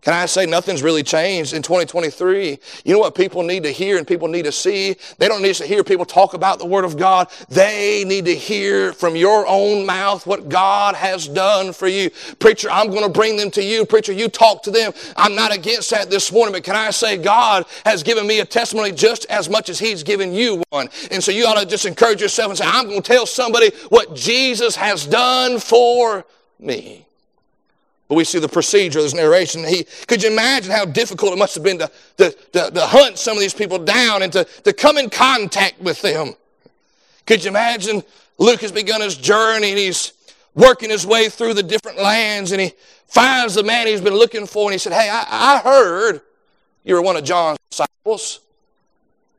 Can 0.00 0.14
I 0.14 0.26
say 0.26 0.46
nothing's 0.46 0.82
really 0.82 1.02
changed 1.02 1.54
in 1.54 1.62
2023? 1.62 2.58
You 2.84 2.92
know 2.92 3.00
what 3.00 3.16
people 3.16 3.42
need 3.42 3.64
to 3.64 3.72
hear 3.72 3.98
and 3.98 4.06
people 4.06 4.28
need 4.28 4.44
to 4.44 4.52
see? 4.52 4.94
They 5.18 5.26
don't 5.26 5.42
need 5.42 5.56
to 5.56 5.66
hear 5.66 5.82
people 5.82 6.04
talk 6.04 6.34
about 6.34 6.60
the 6.60 6.66
Word 6.66 6.84
of 6.84 6.96
God. 6.96 7.28
They 7.48 8.04
need 8.04 8.24
to 8.26 8.34
hear 8.34 8.92
from 8.92 9.16
your 9.16 9.44
own 9.48 9.84
mouth 9.84 10.24
what 10.24 10.48
God 10.48 10.94
has 10.94 11.26
done 11.26 11.72
for 11.72 11.88
you. 11.88 12.10
Preacher, 12.38 12.70
I'm 12.70 12.90
going 12.90 13.02
to 13.02 13.08
bring 13.08 13.36
them 13.36 13.50
to 13.50 13.62
you. 13.62 13.84
Preacher, 13.84 14.12
you 14.12 14.28
talk 14.28 14.62
to 14.62 14.70
them. 14.70 14.92
I'm 15.16 15.34
not 15.34 15.52
against 15.52 15.90
that 15.90 16.10
this 16.10 16.30
morning, 16.30 16.52
but 16.52 16.62
can 16.62 16.76
I 16.76 16.90
say 16.90 17.16
God 17.16 17.66
has 17.84 18.04
given 18.04 18.24
me 18.24 18.38
a 18.38 18.44
testimony 18.44 18.92
just 18.92 19.26
as 19.26 19.50
much 19.50 19.68
as 19.68 19.80
He's 19.80 20.04
given 20.04 20.32
you 20.32 20.62
one. 20.70 20.88
And 21.10 21.22
so 21.22 21.32
you 21.32 21.44
ought 21.44 21.58
to 21.58 21.66
just 21.66 21.86
encourage 21.86 22.22
yourself 22.22 22.50
and 22.50 22.58
say, 22.58 22.66
I'm 22.66 22.86
going 22.86 23.02
to 23.02 23.12
tell 23.12 23.26
somebody 23.26 23.72
what 23.88 24.14
Jesus 24.14 24.76
has 24.76 25.04
done 25.06 25.58
for 25.58 26.24
me. 26.60 27.07
But 28.08 28.14
we 28.14 28.24
see 28.24 28.38
the 28.38 28.48
procedure 28.48 29.02
this 29.02 29.14
narration. 29.14 29.64
He, 29.64 29.84
could 30.06 30.22
you 30.22 30.30
imagine 30.30 30.72
how 30.72 30.86
difficult 30.86 31.34
it 31.34 31.38
must 31.38 31.54
have 31.54 31.64
been 31.64 31.78
to, 31.78 31.90
to, 32.16 32.30
to, 32.30 32.70
to 32.70 32.86
hunt 32.86 33.18
some 33.18 33.36
of 33.36 33.40
these 33.40 33.52
people 33.52 33.78
down 33.78 34.22
and 34.22 34.32
to, 34.32 34.44
to 34.64 34.72
come 34.72 34.96
in 34.96 35.10
contact 35.10 35.80
with 35.80 36.00
them? 36.00 36.34
Could 37.26 37.44
you 37.44 37.50
imagine 37.50 38.02
Luke 38.38 38.62
has 38.62 38.72
begun 38.72 39.02
his 39.02 39.16
journey 39.16 39.70
and 39.70 39.78
he's 39.78 40.14
working 40.54 40.88
his 40.88 41.06
way 41.06 41.28
through 41.28 41.52
the 41.54 41.62
different 41.62 41.98
lands 41.98 42.52
and 42.52 42.60
he 42.60 42.72
finds 43.06 43.54
the 43.54 43.62
man 43.62 43.86
he's 43.86 44.00
been 44.00 44.14
looking 44.14 44.46
for 44.46 44.64
and 44.64 44.72
he 44.72 44.78
said, 44.78 44.94
Hey, 44.94 45.10
I, 45.10 45.26
I 45.28 45.58
heard 45.58 46.22
you 46.84 46.94
were 46.94 47.02
one 47.02 47.16
of 47.16 47.24
John's 47.24 47.58
disciples. 47.70 48.40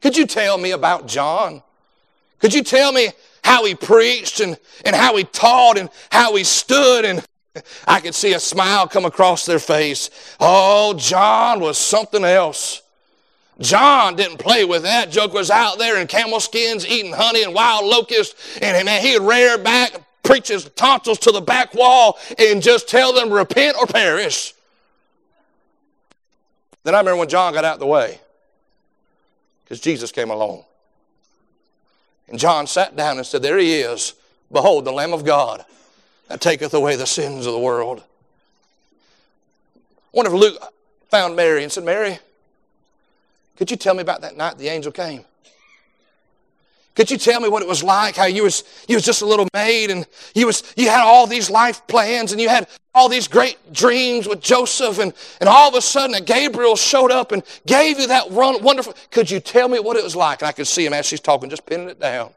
Could 0.02 0.16
you 0.16 0.28
tell 0.28 0.60
me 0.60 0.72
about 0.72 1.08
John? 1.08 1.64
Could 2.38 2.54
you 2.54 2.64
tell 2.64 2.92
me 2.92 3.10
how 3.44 3.66
he 3.66 3.74
preached 3.74 4.40
and, 4.40 4.58
and 4.86 4.96
how 4.96 5.16
he 5.18 5.24
taught 5.24 5.78
and 5.78 5.90
how 6.12 6.36
he 6.36 6.44
stood 6.44 7.06
and 7.06 7.26
I 7.88 8.00
could 8.00 8.16
see 8.16 8.34
a 8.34 8.40
smile 8.40 8.88
come 8.88 9.06
across 9.06 9.46
their 9.46 9.60
face. 9.60 10.10
Oh, 10.40 10.94
John 10.96 11.60
was 11.60 11.78
something 11.78 12.24
else. 12.24 12.82
John 13.60 14.16
didn't 14.16 14.38
play 14.38 14.64
with 14.64 14.84
that. 14.84 15.12
Joke 15.12 15.34
was 15.34 15.52
out 15.52 15.78
there 15.78 16.00
in 16.00 16.08
camel 16.08 16.40
skins 16.40 16.88
eating 16.88 17.12
honey 17.12 17.44
and 17.44 17.54
wild 17.54 17.86
locusts. 17.86 18.58
And 18.62 18.86
man, 18.86 19.02
he'd 19.02 19.20
rear 19.20 19.58
back, 19.58 20.02
preach 20.24 20.48
his 20.48 20.66
tonsils 20.76 21.20
to 21.20 21.32
the 21.32 21.42
back 21.42 21.74
wall, 21.74 22.18
and 22.38 22.62
just 22.62 22.88
tell 22.88 23.14
them, 23.14 23.30
repent 23.30 23.76
or 23.78 23.86
perish. 23.86 24.54
Then 26.84 26.96
I 26.96 27.00
remember 27.00 27.20
when 27.20 27.30
John 27.30 27.54
got 27.54 27.66
out 27.66 27.74
of 27.74 27.80
the 27.80 27.86
way, 27.86 28.20
because 29.64 29.82
Jesus 29.82 30.12
came 30.12 30.30
along. 30.30 30.64
And 32.30 32.40
John 32.40 32.68
sat 32.68 32.96
down 32.96 33.18
and 33.18 33.26
said, 33.26 33.42
There 33.42 33.58
he 33.58 33.80
is. 33.80 34.14
Behold, 34.52 34.86
the 34.86 34.92
Lamb 34.92 35.14
of 35.14 35.26
God 35.26 35.66
that 36.30 36.40
taketh 36.40 36.74
away 36.74 36.96
the 36.96 37.06
sins 37.06 37.46
of 37.46 37.54
the 37.54 37.60
world. 37.60 38.04
Wonder 40.14 40.32
Luke 40.32 40.58
found 41.10 41.36
Mary 41.36 41.64
and 41.64 41.72
said, 41.72 41.84
Mary, 41.84 42.20
could 43.58 43.70
you 43.70 43.78
tell 43.78 43.94
me 43.94 44.02
about 44.02 44.22
that 44.22 44.38
night 44.38 44.58
the 44.58 44.70
angel 44.70 44.92
came? 44.92 45.26
Could 46.96 47.12
you 47.12 47.18
tell 47.18 47.40
me 47.40 47.50
what 47.50 47.62
it 47.62 47.68
was 47.68 47.84
like? 47.84 48.16
How 48.16 48.26
you 48.26 48.44
was 48.44 48.64
you 48.88 48.96
was 48.96 49.06
just 49.06 49.22
a 49.22 49.26
little 49.26 49.48
maid 49.54 49.90
and 49.90 50.06
you 50.36 50.48
was 50.48 50.64
you 50.76 50.90
had 50.90 51.02
all 51.02 51.28
these 51.28 51.50
life 51.50 51.86
plans 51.88 52.32
and 52.32 52.42
you 52.42 52.50
had 52.50 52.68
all 52.94 53.08
these 53.08 53.28
great 53.28 53.58
dreams 53.72 54.28
with 54.28 54.42
Joseph, 54.42 55.00
and, 55.00 55.14
and 55.40 55.48
all 55.48 55.70
of 55.70 55.76
a 55.76 55.82
sudden 55.82 56.16
a 56.16 56.22
Gabriel 56.22 56.76
showed 56.76 57.12
up 57.12 57.32
and 57.32 57.44
gave 57.66 58.00
you 58.00 58.08
that 58.08 58.32
wonderful. 58.32 58.94
Could 59.12 59.32
you 59.32 59.40
tell 59.40 59.70
me 59.70 59.80
what 59.80 59.96
it 59.96 60.04
was 60.04 60.16
like? 60.16 60.42
And 60.42 60.50
I 60.50 60.52
could 60.52 60.68
see 60.68 60.86
him 60.86 60.94
as 60.94 61.06
she's 61.06 61.22
talking, 61.22 61.50
just 61.50 61.66
pinning 61.66 61.88
it 61.88 62.00
down. 62.00 62.32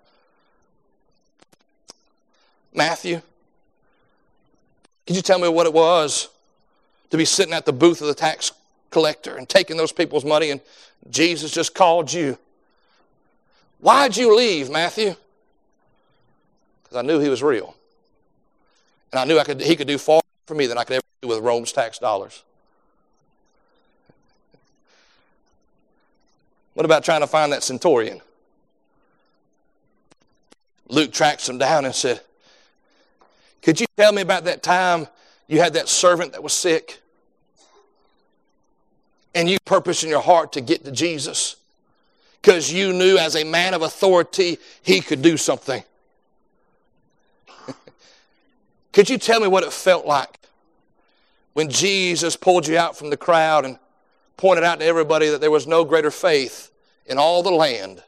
Matthew, 2.72 3.22
could 5.06 5.16
you 5.16 5.22
tell 5.22 5.38
me 5.38 5.48
what 5.48 5.66
it 5.66 5.72
was 5.72 6.28
to 7.10 7.16
be 7.16 7.24
sitting 7.24 7.54
at 7.54 7.66
the 7.66 7.72
booth 7.72 8.00
of 8.00 8.06
the 8.06 8.14
tax 8.14 8.52
collector 8.90 9.36
and 9.36 9.48
taking 9.48 9.76
those 9.76 9.92
people's 9.92 10.24
money, 10.24 10.50
and 10.50 10.60
Jesus 11.10 11.50
just 11.50 11.74
called 11.74 12.12
you? 12.12 12.38
Why'd 13.80 14.16
you 14.16 14.36
leave, 14.36 14.70
Matthew? 14.70 15.14
Because 16.82 16.96
I 16.96 17.02
knew 17.02 17.18
he 17.18 17.28
was 17.28 17.42
real. 17.42 17.74
And 19.10 19.18
I 19.18 19.24
knew 19.24 19.38
I 19.38 19.44
could, 19.44 19.60
he 19.60 19.76
could 19.76 19.88
do 19.88 19.98
far 19.98 20.22
for 20.46 20.54
me 20.54 20.66
than 20.66 20.78
I 20.78 20.84
could 20.84 20.94
ever 20.94 21.02
do 21.20 21.28
with 21.28 21.40
Rome's 21.40 21.72
tax 21.72 21.98
dollars. 21.98 22.44
What 26.74 26.86
about 26.86 27.04
trying 27.04 27.20
to 27.20 27.26
find 27.26 27.52
that 27.52 27.62
centurion? 27.62 28.20
Luke 30.88 31.12
tracks 31.12 31.48
him 31.48 31.58
down 31.58 31.84
and 31.84 31.94
said, 31.94 32.20
Could 33.62 33.80
you 33.80 33.86
tell 33.96 34.12
me 34.12 34.22
about 34.22 34.44
that 34.44 34.62
time 34.62 35.06
you 35.46 35.60
had 35.60 35.74
that 35.74 35.88
servant 35.88 36.32
that 36.32 36.42
was 36.42 36.52
sick? 36.52 37.00
And 39.34 39.48
you 39.48 39.58
purpose 39.64 40.02
in 40.02 40.10
your 40.10 40.20
heart 40.20 40.52
to 40.52 40.60
get 40.60 40.84
to 40.84 40.92
Jesus 40.92 41.56
because 42.40 42.72
you 42.72 42.92
knew 42.92 43.16
as 43.16 43.36
a 43.36 43.44
man 43.44 43.72
of 43.72 43.82
authority 43.82 44.58
he 44.82 45.00
could 45.00 45.22
do 45.22 45.36
something. 45.36 45.82
Could 48.92 49.08
you 49.08 49.16
tell 49.16 49.40
me 49.40 49.46
what 49.46 49.62
it 49.62 49.72
felt 49.72 50.04
like 50.06 50.40
when 51.54 51.70
Jesus 51.70 52.36
pulled 52.36 52.66
you 52.66 52.76
out 52.76 52.96
from 52.96 53.10
the 53.10 53.16
crowd 53.16 53.64
and 53.64 53.78
pointed 54.36 54.64
out 54.64 54.80
to 54.80 54.84
everybody 54.84 55.28
that 55.28 55.40
there 55.40 55.52
was 55.52 55.66
no 55.68 55.84
greater 55.84 56.10
faith 56.10 56.72
in 57.06 57.16
all 57.16 57.42
the 57.42 57.50
land 57.50 58.02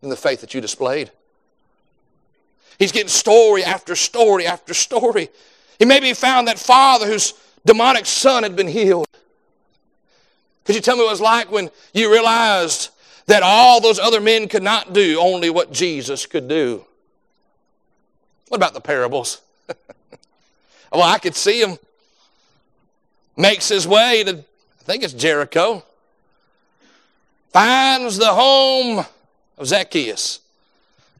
than 0.00 0.08
the 0.08 0.16
faith 0.16 0.40
that 0.40 0.54
you 0.54 0.60
displayed? 0.60 1.10
He's 2.78 2.92
getting 2.92 3.08
story 3.08 3.64
after 3.64 3.96
story 3.96 4.46
after 4.46 4.74
story. 4.74 5.28
He 5.78 5.84
maybe 5.84 6.12
found 6.14 6.48
that 6.48 6.58
father 6.58 7.06
whose 7.06 7.34
demonic 7.64 8.06
son 8.06 8.42
had 8.42 8.56
been 8.56 8.68
healed. 8.68 9.06
Could 10.64 10.74
you 10.74 10.80
tell 10.80 10.96
me 10.96 11.02
what 11.02 11.08
it 11.08 11.12
was 11.12 11.20
like 11.20 11.50
when 11.50 11.70
you 11.94 12.12
realized 12.12 12.90
that 13.26 13.42
all 13.42 13.80
those 13.80 13.98
other 13.98 14.20
men 14.20 14.48
could 14.48 14.62
not 14.62 14.92
do, 14.92 15.18
only 15.20 15.50
what 15.50 15.72
Jesus 15.72 16.26
could 16.26 16.48
do? 16.48 16.84
What 18.48 18.56
about 18.56 18.74
the 18.74 18.80
parables? 18.80 19.40
Well, 20.92 21.02
I 21.02 21.18
could 21.18 21.34
see 21.34 21.60
him. 21.60 21.78
Makes 23.36 23.68
his 23.68 23.86
way 23.86 24.24
to, 24.24 24.38
I 24.38 24.82
think 24.84 25.02
it's 25.02 25.12
Jericho. 25.12 25.84
Finds 27.52 28.16
the 28.16 28.32
home 28.32 29.04
of 29.58 29.66
Zacchaeus. 29.66 30.40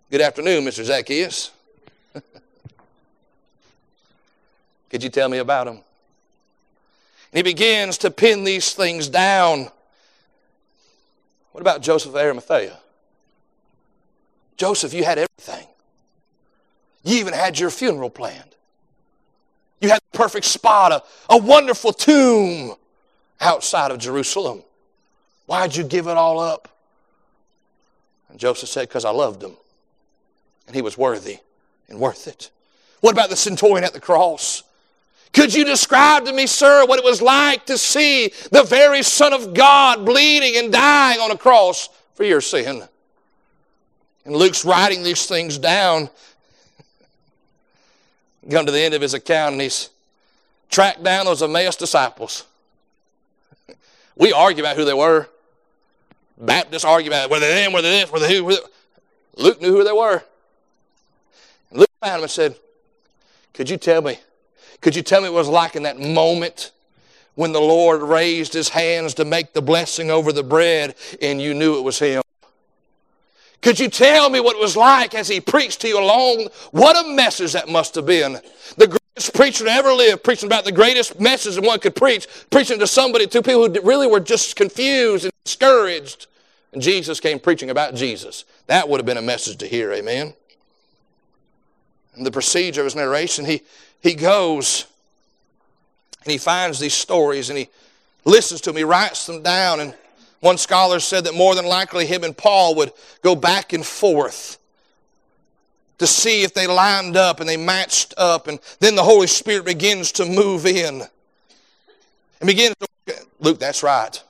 Good 0.08 0.20
afternoon, 0.20 0.64
Mr. 0.64 0.84
Zacchaeus. 0.84 1.50
Could 4.90 5.02
you 5.02 5.08
tell 5.08 5.28
me 5.28 5.38
about 5.38 5.66
him? 5.66 5.80
And 7.32 7.38
he 7.38 7.42
begins 7.42 7.98
to 7.98 8.10
pin 8.12 8.44
these 8.44 8.72
things 8.72 9.08
down. 9.08 9.68
What 11.50 11.60
about 11.60 11.82
Joseph 11.82 12.10
of 12.10 12.16
Arimathea? 12.16 12.78
Joseph, 14.56 14.94
you 14.94 15.02
had 15.02 15.18
everything. 15.18 15.66
You 17.02 17.16
even 17.16 17.34
had 17.34 17.58
your 17.58 17.70
funeral 17.70 18.08
planned. 18.08 18.54
You 19.80 19.88
had 19.88 20.00
the 20.12 20.18
perfect 20.18 20.46
spot, 20.46 20.92
a, 20.92 21.02
a 21.34 21.36
wonderful 21.36 21.92
tomb 21.92 22.76
outside 23.40 23.90
of 23.90 23.98
Jerusalem. 23.98 24.62
Why'd 25.46 25.74
you 25.74 25.82
give 25.82 26.06
it 26.06 26.16
all 26.16 26.38
up? 26.38 26.68
And 28.30 28.38
Joseph 28.38 28.68
said, 28.68 28.88
Because 28.88 29.04
I 29.04 29.10
loved 29.10 29.42
him. 29.42 29.56
And 30.66 30.74
he 30.74 30.82
was 30.82 30.98
worthy 30.98 31.38
and 31.88 31.98
worth 31.98 32.26
it. 32.26 32.50
What 33.00 33.12
about 33.12 33.30
the 33.30 33.36
centurion 33.36 33.84
at 33.84 33.92
the 33.92 34.00
cross? 34.00 34.62
Could 35.32 35.54
you 35.54 35.64
describe 35.64 36.24
to 36.24 36.32
me, 36.32 36.46
sir, 36.46 36.86
what 36.86 36.98
it 36.98 37.04
was 37.04 37.20
like 37.20 37.66
to 37.66 37.76
see 37.76 38.32
the 38.50 38.62
very 38.62 39.02
Son 39.02 39.32
of 39.32 39.54
God 39.54 40.04
bleeding 40.04 40.56
and 40.56 40.72
dying 40.72 41.20
on 41.20 41.30
a 41.30 41.36
cross 41.36 41.88
for 42.14 42.24
your 42.24 42.40
sin? 42.40 42.82
And 44.24 44.34
Luke's 44.34 44.64
writing 44.64 45.02
these 45.02 45.26
things 45.26 45.58
down 45.58 46.10
come 48.50 48.66
to 48.66 48.72
the 48.72 48.80
end 48.80 48.94
of 48.94 49.02
his 49.02 49.14
account 49.14 49.52
and 49.52 49.60
he's 49.60 49.90
tracked 50.70 51.02
down 51.02 51.26
those 51.26 51.42
Emmaus 51.42 51.76
disciples. 51.76 52.44
We 54.16 54.32
argue 54.32 54.62
about 54.62 54.76
who 54.76 54.84
they 54.84 54.94
were. 54.94 55.28
Baptists 56.38 56.84
argue 56.84 57.10
about 57.10 57.30
whether 57.30 57.46
they 57.46 57.64
them, 57.64 57.72
whether 57.72 57.88
this, 57.88 58.10
whether 58.10 58.28
who. 58.28 58.44
Whether... 58.44 58.60
Luke 59.36 59.60
knew 59.60 59.72
who 59.72 59.84
they 59.84 59.92
were. 59.92 60.22
Luke 61.76 61.90
found 62.00 62.14
them 62.14 62.22
and 62.22 62.30
said, 62.30 62.56
Could 63.54 63.70
you 63.70 63.76
tell 63.76 64.02
me? 64.02 64.18
Could 64.80 64.96
you 64.96 65.02
tell 65.02 65.20
me 65.20 65.28
what 65.28 65.36
it 65.36 65.38
was 65.38 65.48
like 65.48 65.76
in 65.76 65.84
that 65.84 65.98
moment 65.98 66.72
when 67.34 67.52
the 67.52 67.60
Lord 67.60 68.02
raised 68.02 68.52
his 68.52 68.68
hands 68.68 69.14
to 69.14 69.24
make 69.24 69.52
the 69.52 69.62
blessing 69.62 70.10
over 70.10 70.32
the 70.32 70.42
bread 70.42 70.94
and 71.20 71.40
you 71.40 71.54
knew 71.54 71.78
it 71.78 71.82
was 71.82 71.98
him? 71.98 72.22
Could 73.62 73.80
you 73.80 73.88
tell 73.88 74.30
me 74.30 74.38
what 74.38 74.54
it 74.54 74.60
was 74.60 74.76
like 74.76 75.14
as 75.14 75.28
he 75.28 75.40
preached 75.40 75.80
to 75.80 75.88
you 75.88 75.98
alone? 75.98 76.48
What 76.70 76.96
a 76.96 77.08
message 77.14 77.52
that 77.54 77.68
must 77.68 77.94
have 77.96 78.06
been. 78.06 78.38
The 78.76 78.86
greatest 78.86 79.34
preacher 79.34 79.64
to 79.64 79.70
ever 79.70 79.92
live, 79.92 80.22
preaching 80.22 80.46
about 80.46 80.64
the 80.64 80.72
greatest 80.72 81.18
message 81.18 81.56
that 81.56 81.64
one 81.64 81.80
could 81.80 81.96
preach, 81.96 82.28
preaching 82.50 82.78
to 82.78 82.86
somebody, 82.86 83.26
to 83.26 83.42
people 83.42 83.66
who 83.66 83.80
really 83.82 84.06
were 84.06 84.20
just 84.20 84.54
confused 84.54 85.24
and 85.24 85.32
discouraged. 85.44 86.26
And 86.72 86.82
Jesus 86.82 87.18
came 87.18 87.40
preaching 87.40 87.70
about 87.70 87.94
Jesus. 87.94 88.44
That 88.66 88.88
would 88.88 89.00
have 89.00 89.06
been 89.06 89.16
a 89.16 89.22
message 89.22 89.56
to 89.58 89.66
hear, 89.66 89.92
amen? 89.92 90.34
The 92.18 92.30
procedure 92.30 92.80
of 92.80 92.86
his 92.86 92.96
narration, 92.96 93.44
he, 93.44 93.62
he 94.00 94.14
goes 94.14 94.86
and 96.24 96.32
he 96.32 96.38
finds 96.38 96.78
these 96.78 96.94
stories 96.94 97.50
and 97.50 97.58
he 97.58 97.68
listens 98.24 98.60
to 98.62 98.70
them, 98.70 98.76
he 98.76 98.84
writes 98.84 99.26
them 99.26 99.42
down, 99.42 99.80
and 99.80 99.94
one 100.40 100.58
scholar 100.58 100.98
said 100.98 101.24
that 101.24 101.34
more 101.34 101.54
than 101.54 101.66
likely 101.66 102.06
him 102.06 102.24
and 102.24 102.36
Paul 102.36 102.74
would 102.76 102.92
go 103.22 103.36
back 103.36 103.72
and 103.72 103.84
forth 103.84 104.58
to 105.98 106.06
see 106.06 106.42
if 106.42 106.52
they 106.52 106.66
lined 106.66 107.16
up 107.16 107.40
and 107.40 107.48
they 107.48 107.56
matched 107.56 108.14
up, 108.16 108.48
and 108.48 108.58
then 108.80 108.96
the 108.96 109.02
Holy 109.02 109.26
Spirit 109.26 109.64
begins 109.64 110.12
to 110.12 110.26
move 110.26 110.66
in 110.66 111.02
and 112.40 112.46
begins 112.46 112.74
to. 112.80 113.14
Luke, 113.40 113.58
that's 113.58 113.82
right. 113.82 114.22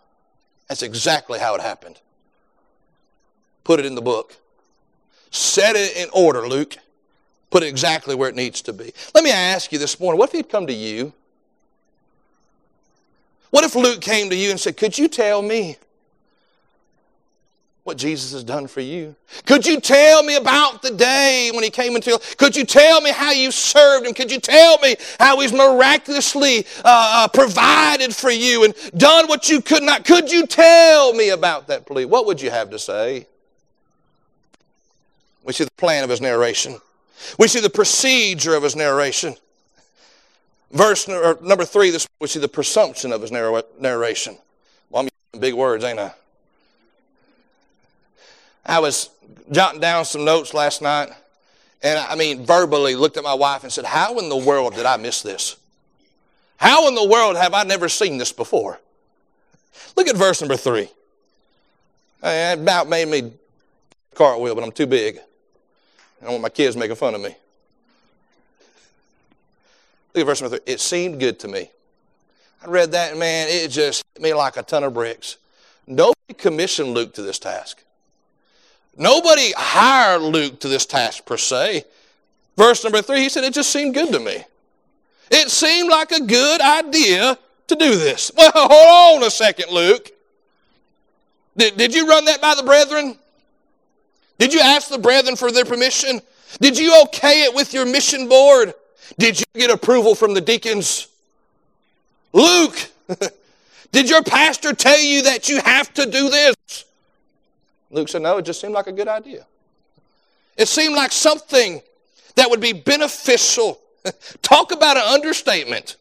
That's 0.68 0.82
exactly 0.82 1.38
how 1.38 1.54
it 1.54 1.60
happened. 1.60 2.00
Put 3.64 3.80
it 3.80 3.86
in 3.86 3.94
the 3.94 4.02
book. 4.02 4.36
Set 5.30 5.76
it 5.76 5.96
in 5.96 6.08
order, 6.12 6.46
Luke. 6.46 6.76
Put 7.50 7.62
it 7.62 7.66
exactly 7.66 8.14
where 8.14 8.28
it 8.28 8.34
needs 8.34 8.62
to 8.62 8.72
be. 8.72 8.92
Let 9.14 9.24
me 9.24 9.30
ask 9.30 9.72
you 9.72 9.78
this 9.78 10.00
morning 10.00 10.18
what 10.18 10.30
if 10.30 10.32
he'd 10.32 10.48
come 10.48 10.66
to 10.66 10.72
you? 10.72 11.12
What 13.50 13.64
if 13.64 13.74
Luke 13.74 14.00
came 14.00 14.28
to 14.30 14.36
you 14.36 14.50
and 14.50 14.60
said, 14.60 14.76
Could 14.76 14.98
you 14.98 15.08
tell 15.08 15.42
me 15.42 15.78
what 17.84 17.96
Jesus 17.96 18.32
has 18.32 18.42
done 18.42 18.66
for 18.66 18.80
you? 18.80 19.14
Could 19.44 19.64
you 19.64 19.80
tell 19.80 20.24
me 20.24 20.34
about 20.34 20.82
the 20.82 20.90
day 20.90 21.50
when 21.54 21.62
he 21.62 21.70
came 21.70 21.94
into 21.94 22.20
Could 22.36 22.56
you 22.56 22.64
tell 22.64 23.00
me 23.00 23.12
how 23.12 23.30
you 23.30 23.52
served 23.52 24.06
him? 24.06 24.12
Could 24.12 24.32
you 24.32 24.40
tell 24.40 24.78
me 24.80 24.96
how 25.20 25.38
he's 25.40 25.52
miraculously 25.52 26.66
uh, 26.84 27.24
uh, 27.24 27.28
provided 27.28 28.14
for 28.14 28.30
you 28.30 28.64
and 28.64 28.74
done 28.96 29.28
what 29.28 29.48
you 29.48 29.62
could 29.62 29.84
not? 29.84 30.04
Could 30.04 30.32
you 30.32 30.46
tell 30.46 31.12
me 31.14 31.30
about 31.30 31.68
that 31.68 31.86
plea? 31.86 32.06
What 32.06 32.26
would 32.26 32.42
you 32.42 32.50
have 32.50 32.70
to 32.70 32.78
say? 32.78 33.28
We 35.44 35.52
see 35.52 35.62
the 35.62 35.70
plan 35.76 36.02
of 36.02 36.10
his 36.10 36.20
narration. 36.20 36.80
We 37.38 37.48
see 37.48 37.60
the 37.60 37.70
procedure 37.70 38.54
of 38.54 38.62
his 38.62 38.76
narration. 38.76 39.36
Verse 40.72 41.08
number 41.08 41.64
three, 41.64 41.90
this, 41.90 42.06
we 42.20 42.28
see 42.28 42.40
the 42.40 42.48
presumption 42.48 43.12
of 43.12 43.22
his 43.22 43.30
narration. 43.30 44.36
Well, 44.90 45.02
I'm 45.02 45.08
using 45.32 45.40
big 45.40 45.54
words, 45.54 45.84
ain't 45.84 45.98
I? 45.98 46.12
I 48.64 48.80
was 48.80 49.10
jotting 49.52 49.80
down 49.80 50.04
some 50.04 50.24
notes 50.24 50.52
last 50.52 50.82
night, 50.82 51.08
and 51.82 51.98
I 51.98 52.16
mean, 52.16 52.44
verbally 52.44 52.96
looked 52.96 53.16
at 53.16 53.22
my 53.22 53.34
wife 53.34 53.62
and 53.62 53.72
said, 53.72 53.84
How 53.84 54.18
in 54.18 54.28
the 54.28 54.36
world 54.36 54.74
did 54.74 54.86
I 54.86 54.96
miss 54.96 55.22
this? 55.22 55.56
How 56.56 56.88
in 56.88 56.94
the 56.94 57.06
world 57.06 57.36
have 57.36 57.54
I 57.54 57.62
never 57.62 57.88
seen 57.88 58.18
this 58.18 58.32
before? 58.32 58.80
Look 59.96 60.08
at 60.08 60.16
verse 60.16 60.40
number 60.40 60.56
three. 60.56 60.90
It 62.22 62.58
about 62.58 62.88
made 62.88 63.08
me 63.08 63.32
cartwheel, 64.14 64.54
but 64.54 64.64
I'm 64.64 64.72
too 64.72 64.86
big. 64.86 65.20
I 66.20 66.24
don't 66.24 66.32
want 66.34 66.42
my 66.42 66.48
kids 66.48 66.76
making 66.76 66.96
fun 66.96 67.14
of 67.14 67.20
me. 67.20 67.36
Look 70.14 70.22
at 70.22 70.26
verse 70.26 70.40
number 70.40 70.56
three. 70.56 70.72
It 70.72 70.80
seemed 70.80 71.20
good 71.20 71.38
to 71.40 71.48
me. 71.48 71.70
I 72.62 72.68
read 72.68 72.92
that, 72.92 73.10
and 73.10 73.20
man, 73.20 73.48
it 73.50 73.68
just 73.68 74.02
hit 74.14 74.22
me 74.22 74.32
like 74.32 74.56
a 74.56 74.62
ton 74.62 74.82
of 74.82 74.94
bricks. 74.94 75.36
Nobody 75.86 76.34
commissioned 76.36 76.94
Luke 76.94 77.12
to 77.14 77.22
this 77.22 77.38
task. 77.38 77.84
Nobody 78.96 79.52
hired 79.56 80.22
Luke 80.22 80.58
to 80.60 80.68
this 80.68 80.86
task 80.86 81.26
per 81.26 81.36
se. 81.36 81.84
Verse 82.56 82.82
number 82.82 83.02
three, 83.02 83.20
he 83.20 83.28
said, 83.28 83.44
It 83.44 83.52
just 83.52 83.70
seemed 83.70 83.94
good 83.94 84.10
to 84.12 84.18
me. 84.18 84.42
It 85.30 85.50
seemed 85.50 85.90
like 85.90 86.12
a 86.12 86.22
good 86.22 86.60
idea 86.60 87.38
to 87.68 87.76
do 87.76 87.96
this. 87.96 88.30
Well, 88.36 88.52
hold 88.54 89.22
on 89.22 89.26
a 89.26 89.30
second, 89.30 89.70
Luke. 89.70 90.10
Did, 91.56 91.76
did 91.76 91.94
you 91.94 92.08
run 92.08 92.24
that 92.26 92.40
by 92.40 92.54
the 92.54 92.62
brethren? 92.62 93.18
Did 94.38 94.52
you 94.52 94.60
ask 94.60 94.88
the 94.88 94.98
brethren 94.98 95.36
for 95.36 95.50
their 95.50 95.64
permission? 95.64 96.20
Did 96.60 96.78
you 96.78 97.00
okay 97.04 97.44
it 97.44 97.54
with 97.54 97.72
your 97.72 97.86
mission 97.86 98.28
board? 98.28 98.74
Did 99.18 99.38
you 99.38 99.46
get 99.54 99.70
approval 99.70 100.14
from 100.14 100.34
the 100.34 100.40
deacons? 100.40 101.08
Luke, 102.32 102.90
did 103.92 104.10
your 104.10 104.22
pastor 104.22 104.72
tell 104.72 104.98
you 104.98 105.22
that 105.22 105.48
you 105.48 105.60
have 105.60 105.92
to 105.94 106.06
do 106.06 106.28
this? 106.28 106.84
Luke 107.90 108.08
said, 108.08 108.22
No, 108.22 108.38
it 108.38 108.44
just 108.44 108.60
seemed 108.60 108.74
like 108.74 108.86
a 108.86 108.92
good 108.92 109.08
idea. 109.08 109.46
It 110.56 110.68
seemed 110.68 110.94
like 110.94 111.12
something 111.12 111.82
that 112.34 112.50
would 112.50 112.60
be 112.60 112.72
beneficial. 112.72 113.80
Talk 114.42 114.72
about 114.72 114.96
an 114.96 115.02
understatement, 115.02 115.96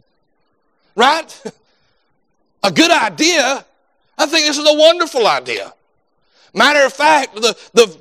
right? 0.96 1.44
A 2.64 2.72
good 2.72 2.90
idea. 2.90 3.64
I 4.18 4.26
think 4.26 4.48
this 4.48 4.58
is 4.58 4.68
a 4.68 4.74
wonderful 4.74 5.28
idea. 5.28 5.72
Matter 6.56 6.84
of 6.84 6.94
fact, 6.94 7.36
the, 7.36 7.56
the 7.76 7.96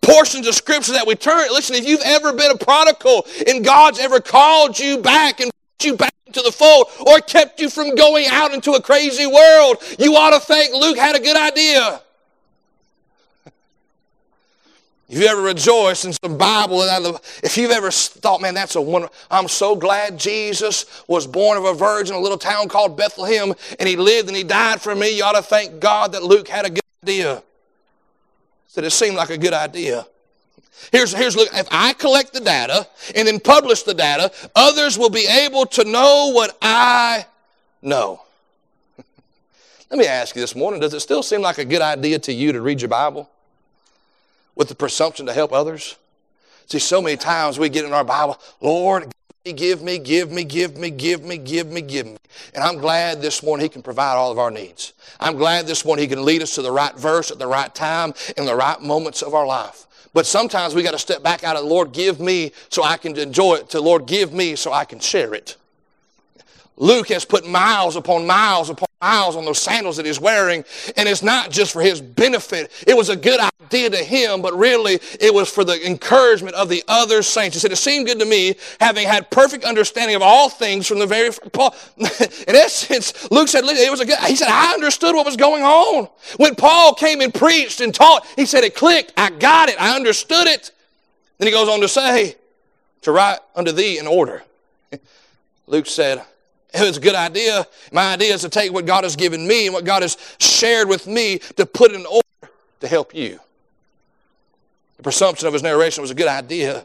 portions 0.00 0.46
of 0.46 0.54
scripture 0.54 0.92
that 0.92 1.06
we 1.06 1.14
turn, 1.14 1.48
listen, 1.50 1.76
if 1.76 1.86
you've 1.86 2.02
ever 2.04 2.32
been 2.32 2.50
a 2.50 2.56
prodigal 2.56 3.26
and 3.46 3.64
God's 3.64 3.98
ever 3.98 4.20
called 4.20 4.78
you 4.78 4.98
back 4.98 5.40
and 5.40 5.50
you 5.82 5.96
back 5.96 6.14
into 6.26 6.42
the 6.42 6.52
fold 6.52 6.88
or 7.06 7.18
kept 7.20 7.60
you 7.60 7.70
from 7.70 7.94
going 7.94 8.26
out 8.28 8.52
into 8.52 8.72
a 8.72 8.82
crazy 8.82 9.26
world, 9.26 9.78
you 9.98 10.14
ought 10.14 10.30
to 10.30 10.40
think 10.40 10.74
Luke 10.74 10.96
had 10.96 11.16
a 11.16 11.20
good 11.20 11.36
idea. 11.36 12.02
If 15.08 15.18
you 15.18 15.26
ever 15.26 15.42
rejoiced 15.42 16.04
in 16.04 16.12
some 16.12 16.38
Bible, 16.38 16.84
if 17.42 17.56
you've 17.56 17.72
ever 17.72 17.90
thought, 17.90 18.40
man, 18.40 18.54
that's 18.54 18.76
a 18.76 18.80
wonder, 18.80 19.08
I'm 19.28 19.48
so 19.48 19.74
glad 19.74 20.16
Jesus 20.16 20.86
was 21.08 21.26
born 21.26 21.58
of 21.58 21.64
a 21.64 21.74
virgin 21.74 22.14
in 22.14 22.20
a 22.20 22.22
little 22.22 22.38
town 22.38 22.68
called 22.68 22.96
Bethlehem 22.96 23.52
and 23.80 23.88
he 23.88 23.96
lived 23.96 24.28
and 24.28 24.36
he 24.36 24.44
died 24.44 24.80
for 24.80 24.94
me, 24.94 25.16
you 25.16 25.24
ought 25.24 25.32
to 25.32 25.42
thank 25.42 25.80
God 25.80 26.12
that 26.12 26.22
Luke 26.22 26.46
had 26.46 26.64
a 26.64 26.70
good 26.70 26.84
idea. 27.02 27.42
Said 28.70 28.84
it 28.84 28.90
seemed 28.90 29.16
like 29.16 29.30
a 29.30 29.38
good 29.38 29.52
idea. 29.52 30.06
Here's, 30.92 31.12
here's 31.12 31.36
look, 31.36 31.48
if 31.52 31.68
I 31.70 31.92
collect 31.92 32.32
the 32.32 32.40
data 32.40 32.86
and 33.14 33.26
then 33.26 33.40
publish 33.40 33.82
the 33.82 33.94
data, 33.94 34.32
others 34.54 34.96
will 34.96 35.10
be 35.10 35.26
able 35.26 35.66
to 35.66 35.84
know 35.84 36.30
what 36.32 36.56
I 36.62 37.26
know. 37.82 38.22
Let 39.90 39.98
me 39.98 40.06
ask 40.06 40.34
you 40.34 40.40
this 40.40 40.54
morning, 40.54 40.80
does 40.80 40.94
it 40.94 41.00
still 41.00 41.22
seem 41.22 41.42
like 41.42 41.58
a 41.58 41.64
good 41.64 41.82
idea 41.82 42.18
to 42.20 42.32
you 42.32 42.52
to 42.52 42.62
read 42.62 42.80
your 42.80 42.88
Bible? 42.88 43.28
with 44.60 44.68
the 44.68 44.74
presumption 44.74 45.24
to 45.24 45.32
help 45.32 45.54
others? 45.54 45.96
See, 46.66 46.78
so 46.78 47.00
many 47.00 47.16
times 47.16 47.58
we 47.58 47.70
get 47.70 47.86
in 47.86 47.94
our 47.94 48.04
Bible, 48.04 48.38
Lord, 48.60 49.10
give 49.44 49.82
me, 49.82 49.98
give 49.98 50.30
me, 50.30 50.44
give 50.44 50.76
me, 50.76 50.90
give 50.90 51.22
me, 51.24 51.38
give 51.38 51.66
me, 51.66 51.80
give 51.80 52.06
me. 52.06 52.16
And 52.54 52.62
I'm 52.62 52.76
glad 52.76 53.22
this 53.22 53.42
morning 53.42 53.64
He 53.64 53.68
can 53.68 53.82
provide 53.82 54.14
all 54.14 54.30
of 54.30 54.38
our 54.38 54.50
needs. 54.50 54.92
I'm 55.18 55.36
glad 55.36 55.66
this 55.66 55.84
morning 55.84 56.02
He 56.02 56.14
can 56.14 56.24
lead 56.24 56.42
us 56.42 56.54
to 56.56 56.62
the 56.62 56.70
right 56.70 56.94
verse 56.96 57.30
at 57.30 57.38
the 57.38 57.46
right 57.46 57.74
time 57.74 58.12
in 58.36 58.44
the 58.44 58.54
right 58.54 58.80
moments 58.80 59.22
of 59.22 59.34
our 59.34 59.46
life. 59.46 59.86
But 60.12 60.26
sometimes 60.26 60.74
we 60.74 60.82
got 60.82 60.90
to 60.92 60.98
step 60.98 61.22
back 61.22 61.44
out 61.44 61.56
of 61.56 61.62
the 61.62 61.68
Lord, 61.68 61.92
give 61.92 62.20
me 62.20 62.52
so 62.68 62.82
I 62.82 62.96
can 62.96 63.16
enjoy 63.16 63.56
it, 63.56 63.70
to 63.70 63.80
Lord, 63.80 64.06
give 64.06 64.32
me 64.32 64.56
so 64.56 64.72
I 64.72 64.84
can 64.84 64.98
share 65.00 65.34
it. 65.34 65.56
Luke 66.76 67.08
has 67.08 67.24
put 67.24 67.46
miles 67.46 67.96
upon 67.96 68.26
miles 68.26 68.70
upon 68.70 68.89
miles 69.00 69.34
on 69.34 69.46
those 69.46 69.58
sandals 69.58 69.96
that 69.96 70.04
he's 70.04 70.20
wearing, 70.20 70.62
and 70.96 71.08
it's 71.08 71.22
not 71.22 71.50
just 71.50 71.72
for 71.72 71.80
his 71.80 72.02
benefit. 72.02 72.70
It 72.86 72.94
was 72.94 73.08
a 73.08 73.16
good 73.16 73.40
idea 73.62 73.88
to 73.88 73.96
him, 73.96 74.42
but 74.42 74.52
really 74.54 75.00
it 75.18 75.32
was 75.32 75.48
for 75.48 75.64
the 75.64 75.86
encouragement 75.86 76.54
of 76.54 76.68
the 76.68 76.84
other 76.86 77.22
saints. 77.22 77.56
He 77.56 77.60
said, 77.60 77.72
It 77.72 77.76
seemed 77.76 78.06
good 78.06 78.18
to 78.18 78.26
me, 78.26 78.56
having 78.78 79.06
had 79.06 79.30
perfect 79.30 79.64
understanding 79.64 80.16
of 80.16 80.22
all 80.22 80.50
things 80.50 80.86
from 80.86 80.98
the 80.98 81.06
very 81.06 81.30
Paul. 81.52 81.74
In 81.96 82.54
essence, 82.54 83.30
Luke 83.30 83.48
said, 83.48 83.64
it 83.64 83.90
was 83.90 84.00
a 84.00 84.04
good, 84.04 84.18
he 84.18 84.36
said, 84.36 84.48
I 84.48 84.74
understood 84.74 85.14
what 85.14 85.24
was 85.24 85.36
going 85.36 85.62
on. 85.62 86.08
When 86.36 86.54
Paul 86.54 86.94
came 86.94 87.22
and 87.22 87.32
preached 87.32 87.80
and 87.80 87.94
taught, 87.94 88.26
he 88.36 88.44
said, 88.44 88.64
It 88.64 88.74
clicked. 88.74 89.14
I 89.16 89.30
got 89.30 89.70
it. 89.70 89.80
I 89.80 89.96
understood 89.96 90.46
it. 90.46 90.72
Then 91.38 91.46
he 91.46 91.52
goes 91.52 91.70
on 91.70 91.80
to 91.80 91.88
say, 91.88 92.36
To 93.02 93.12
write 93.12 93.38
unto 93.56 93.72
thee 93.72 93.98
in 93.98 94.06
order. 94.06 94.42
Luke 95.66 95.86
said, 95.86 96.22
it 96.74 96.86
was 96.86 96.96
a 96.96 97.00
good 97.00 97.14
idea. 97.14 97.66
My 97.92 98.14
idea 98.14 98.34
is 98.34 98.42
to 98.42 98.48
take 98.48 98.72
what 98.72 98.86
God 98.86 99.04
has 99.04 99.16
given 99.16 99.46
me 99.46 99.66
and 99.66 99.74
what 99.74 99.84
God 99.84 100.02
has 100.02 100.16
shared 100.38 100.88
with 100.88 101.06
me 101.06 101.38
to 101.56 101.66
put 101.66 101.92
in 101.92 102.06
order 102.06 102.54
to 102.80 102.88
help 102.88 103.14
you. 103.14 103.40
The 104.96 105.02
presumption 105.02 105.46
of 105.46 105.52
his 105.52 105.62
narration 105.62 106.02
was 106.02 106.10
a 106.10 106.14
good 106.14 106.28
idea. 106.28 106.84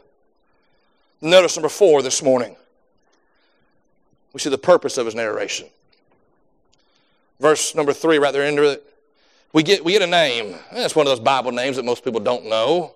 Notice 1.20 1.56
number 1.56 1.68
four 1.68 2.02
this 2.02 2.22
morning. 2.22 2.56
We 4.32 4.40
see 4.40 4.50
the 4.50 4.58
purpose 4.58 4.98
of 4.98 5.06
his 5.06 5.14
narration. 5.14 5.68
Verse 7.40 7.74
number 7.74 7.92
three, 7.92 8.18
right 8.18 8.32
there 8.32 8.44
into 8.44 8.70
it. 8.70 8.84
We 9.52 9.62
get, 9.62 9.84
we 9.84 9.92
get 9.92 10.02
a 10.02 10.06
name. 10.06 10.56
That's 10.72 10.94
one 10.94 11.06
of 11.06 11.10
those 11.10 11.20
Bible 11.20 11.52
names 11.52 11.76
that 11.76 11.84
most 11.84 12.04
people 12.04 12.20
don't 12.20 12.46
know. 12.46 12.94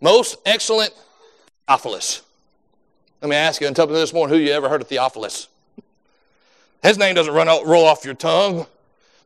Most 0.00 0.36
excellent 0.44 0.92
Theophilus. 1.66 2.22
Let 3.20 3.30
me 3.30 3.36
ask 3.36 3.60
you, 3.60 3.66
and 3.66 3.74
tell 3.74 3.86
me 3.86 3.94
this 3.94 4.12
morning, 4.12 4.36
who 4.36 4.44
you 4.44 4.52
ever 4.52 4.68
heard 4.68 4.82
of 4.82 4.88
Theophilus? 4.88 5.48
His 6.86 6.98
name 6.98 7.16
doesn't 7.16 7.34
run 7.34 7.48
out, 7.48 7.66
roll 7.66 7.84
off 7.84 8.04
your 8.04 8.14
tongue. 8.14 8.64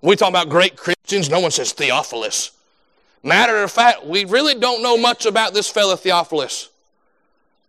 We 0.01 0.16
talk 0.16 0.31
about 0.31 0.49
great 0.49 0.77
Christians, 0.77 1.29
no 1.29 1.40
one 1.40 1.51
says 1.51 1.73
Theophilus. 1.73 2.53
Matter 3.23 3.62
of 3.62 3.70
fact, 3.70 4.07
we 4.07 4.25
really 4.25 4.55
don't 4.55 4.83
know 4.83 4.96
much 4.96 5.27
about 5.27 5.53
this 5.53 5.68
fellow 5.68 5.94
Theophilus. 5.94 6.70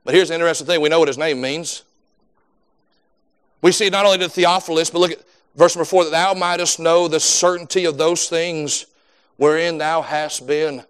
But 0.05 0.13
here's 0.13 0.29
the 0.29 0.35
interesting 0.35 0.65
thing 0.65 0.79
we 0.79 0.87
know 0.87 0.99
what 0.99 1.09
his 1.09 1.17
name 1.17 1.41
means. 1.41 1.83
We 3.61 3.73
see 3.73 3.89
not 3.89 4.05
only 4.05 4.17
the 4.17 4.29
Theophilus, 4.29 4.89
but 4.89 4.99
look 4.99 5.11
at 5.11 5.19
verse 5.55 5.75
number 5.75 5.83
four 5.83 6.05
that 6.05 6.11
thou 6.11 6.33
mightest 6.35 6.79
know 6.79 7.09
the 7.09 7.19
certainty 7.19 7.83
of 7.83 7.97
those 7.97 8.29
things 8.29 8.85
wherein 9.35 9.77
thou 9.77 10.01
hast 10.01 10.47
been 10.47 10.83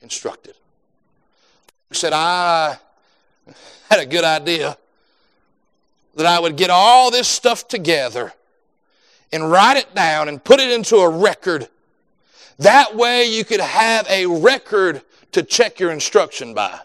instructed. 0.00 0.56
He 1.90 1.94
said, 1.94 2.12
I 2.12 2.76
had 3.88 4.00
a 4.00 4.06
good 4.06 4.24
idea 4.24 4.76
that 6.14 6.26
I 6.26 6.38
would 6.38 6.56
get 6.56 6.70
all 6.70 7.10
this 7.10 7.28
stuff 7.28 7.68
together 7.68 8.32
and 9.32 9.50
write 9.50 9.76
it 9.76 9.94
down 9.94 10.28
and 10.28 10.42
put 10.42 10.60
it 10.60 10.70
into 10.70 10.96
a 10.96 11.08
record. 11.08 11.68
That 12.58 12.94
way 12.96 13.24
you 13.24 13.44
could 13.44 13.60
have 13.60 14.06
a 14.08 14.26
record 14.26 15.02
to 15.32 15.42
check 15.42 15.80
your 15.80 15.90
instruction 15.90 16.54
by. 16.54 16.78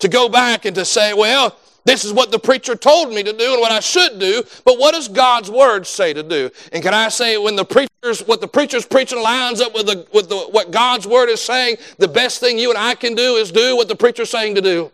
To 0.00 0.08
go 0.08 0.28
back 0.28 0.64
and 0.64 0.74
to 0.76 0.84
say, 0.84 1.14
well, 1.14 1.56
this 1.84 2.04
is 2.04 2.12
what 2.12 2.32
the 2.32 2.38
preacher 2.38 2.74
told 2.74 3.10
me 3.10 3.22
to 3.22 3.32
do 3.32 3.52
and 3.52 3.60
what 3.60 3.70
I 3.70 3.80
should 3.80 4.18
do, 4.18 4.42
but 4.64 4.78
what 4.78 4.92
does 4.92 5.08
God's 5.08 5.50
word 5.50 5.86
say 5.86 6.12
to 6.12 6.22
do? 6.22 6.50
And 6.72 6.82
can 6.82 6.92
I 6.92 7.08
say 7.08 7.38
when 7.38 7.54
the 7.54 7.64
preacher's 7.64 8.26
what 8.26 8.40
the 8.40 8.48
preacher's 8.48 8.84
preaching 8.84 9.22
lines 9.22 9.60
up 9.60 9.72
with 9.72 9.86
the 9.86 10.06
with 10.12 10.28
the 10.28 10.36
what 10.36 10.72
God's 10.72 11.06
word 11.06 11.28
is 11.28 11.40
saying, 11.40 11.76
the 11.98 12.08
best 12.08 12.40
thing 12.40 12.58
you 12.58 12.70
and 12.70 12.78
I 12.78 12.96
can 12.96 13.14
do 13.14 13.36
is 13.36 13.52
do 13.52 13.76
what 13.76 13.86
the 13.86 13.94
preacher's 13.94 14.30
saying 14.30 14.56
to 14.56 14.60
do. 14.60 14.90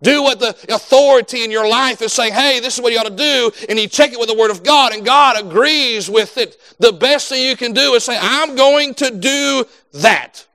Do 0.00 0.22
what 0.22 0.38
the 0.38 0.56
authority 0.72 1.42
in 1.42 1.50
your 1.50 1.68
life 1.68 2.02
is 2.02 2.12
saying, 2.12 2.32
hey, 2.32 2.60
this 2.60 2.76
is 2.76 2.82
what 2.82 2.92
you 2.92 2.98
ought 2.98 3.08
to 3.08 3.16
do, 3.16 3.50
and 3.68 3.78
you 3.78 3.88
check 3.88 4.12
it 4.12 4.18
with 4.18 4.28
the 4.28 4.36
Word 4.36 4.52
of 4.52 4.62
God, 4.62 4.92
and 4.92 5.04
God 5.04 5.40
agrees 5.40 6.08
with 6.08 6.38
it. 6.38 6.56
The 6.78 6.92
best 6.92 7.28
thing 7.28 7.44
you 7.44 7.56
can 7.56 7.72
do 7.72 7.94
is 7.94 8.04
say, 8.04 8.16
I'm 8.20 8.54
going 8.54 8.94
to 8.94 9.10
do 9.10 9.64
that 9.94 10.46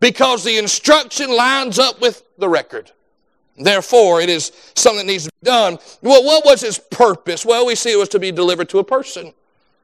because 0.00 0.44
the 0.44 0.56
instruction 0.56 1.34
lines 1.34 1.78
up 1.78 2.00
with 2.00 2.22
the 2.38 2.48
record. 2.48 2.90
Therefore, 3.58 4.20
it 4.20 4.28
is 4.28 4.52
something 4.74 5.06
that 5.06 5.12
needs 5.12 5.24
to 5.24 5.30
be 5.42 5.46
done. 5.46 5.78
Well, 6.02 6.24
what 6.24 6.44
was 6.44 6.60
his 6.60 6.78
purpose? 6.78 7.44
Well, 7.44 7.66
we 7.66 7.74
see 7.74 7.92
it 7.92 7.96
was 7.96 8.10
to 8.10 8.18
be 8.18 8.32
delivered 8.32 8.68
to 8.70 8.78
a 8.78 8.84
person, 8.84 9.32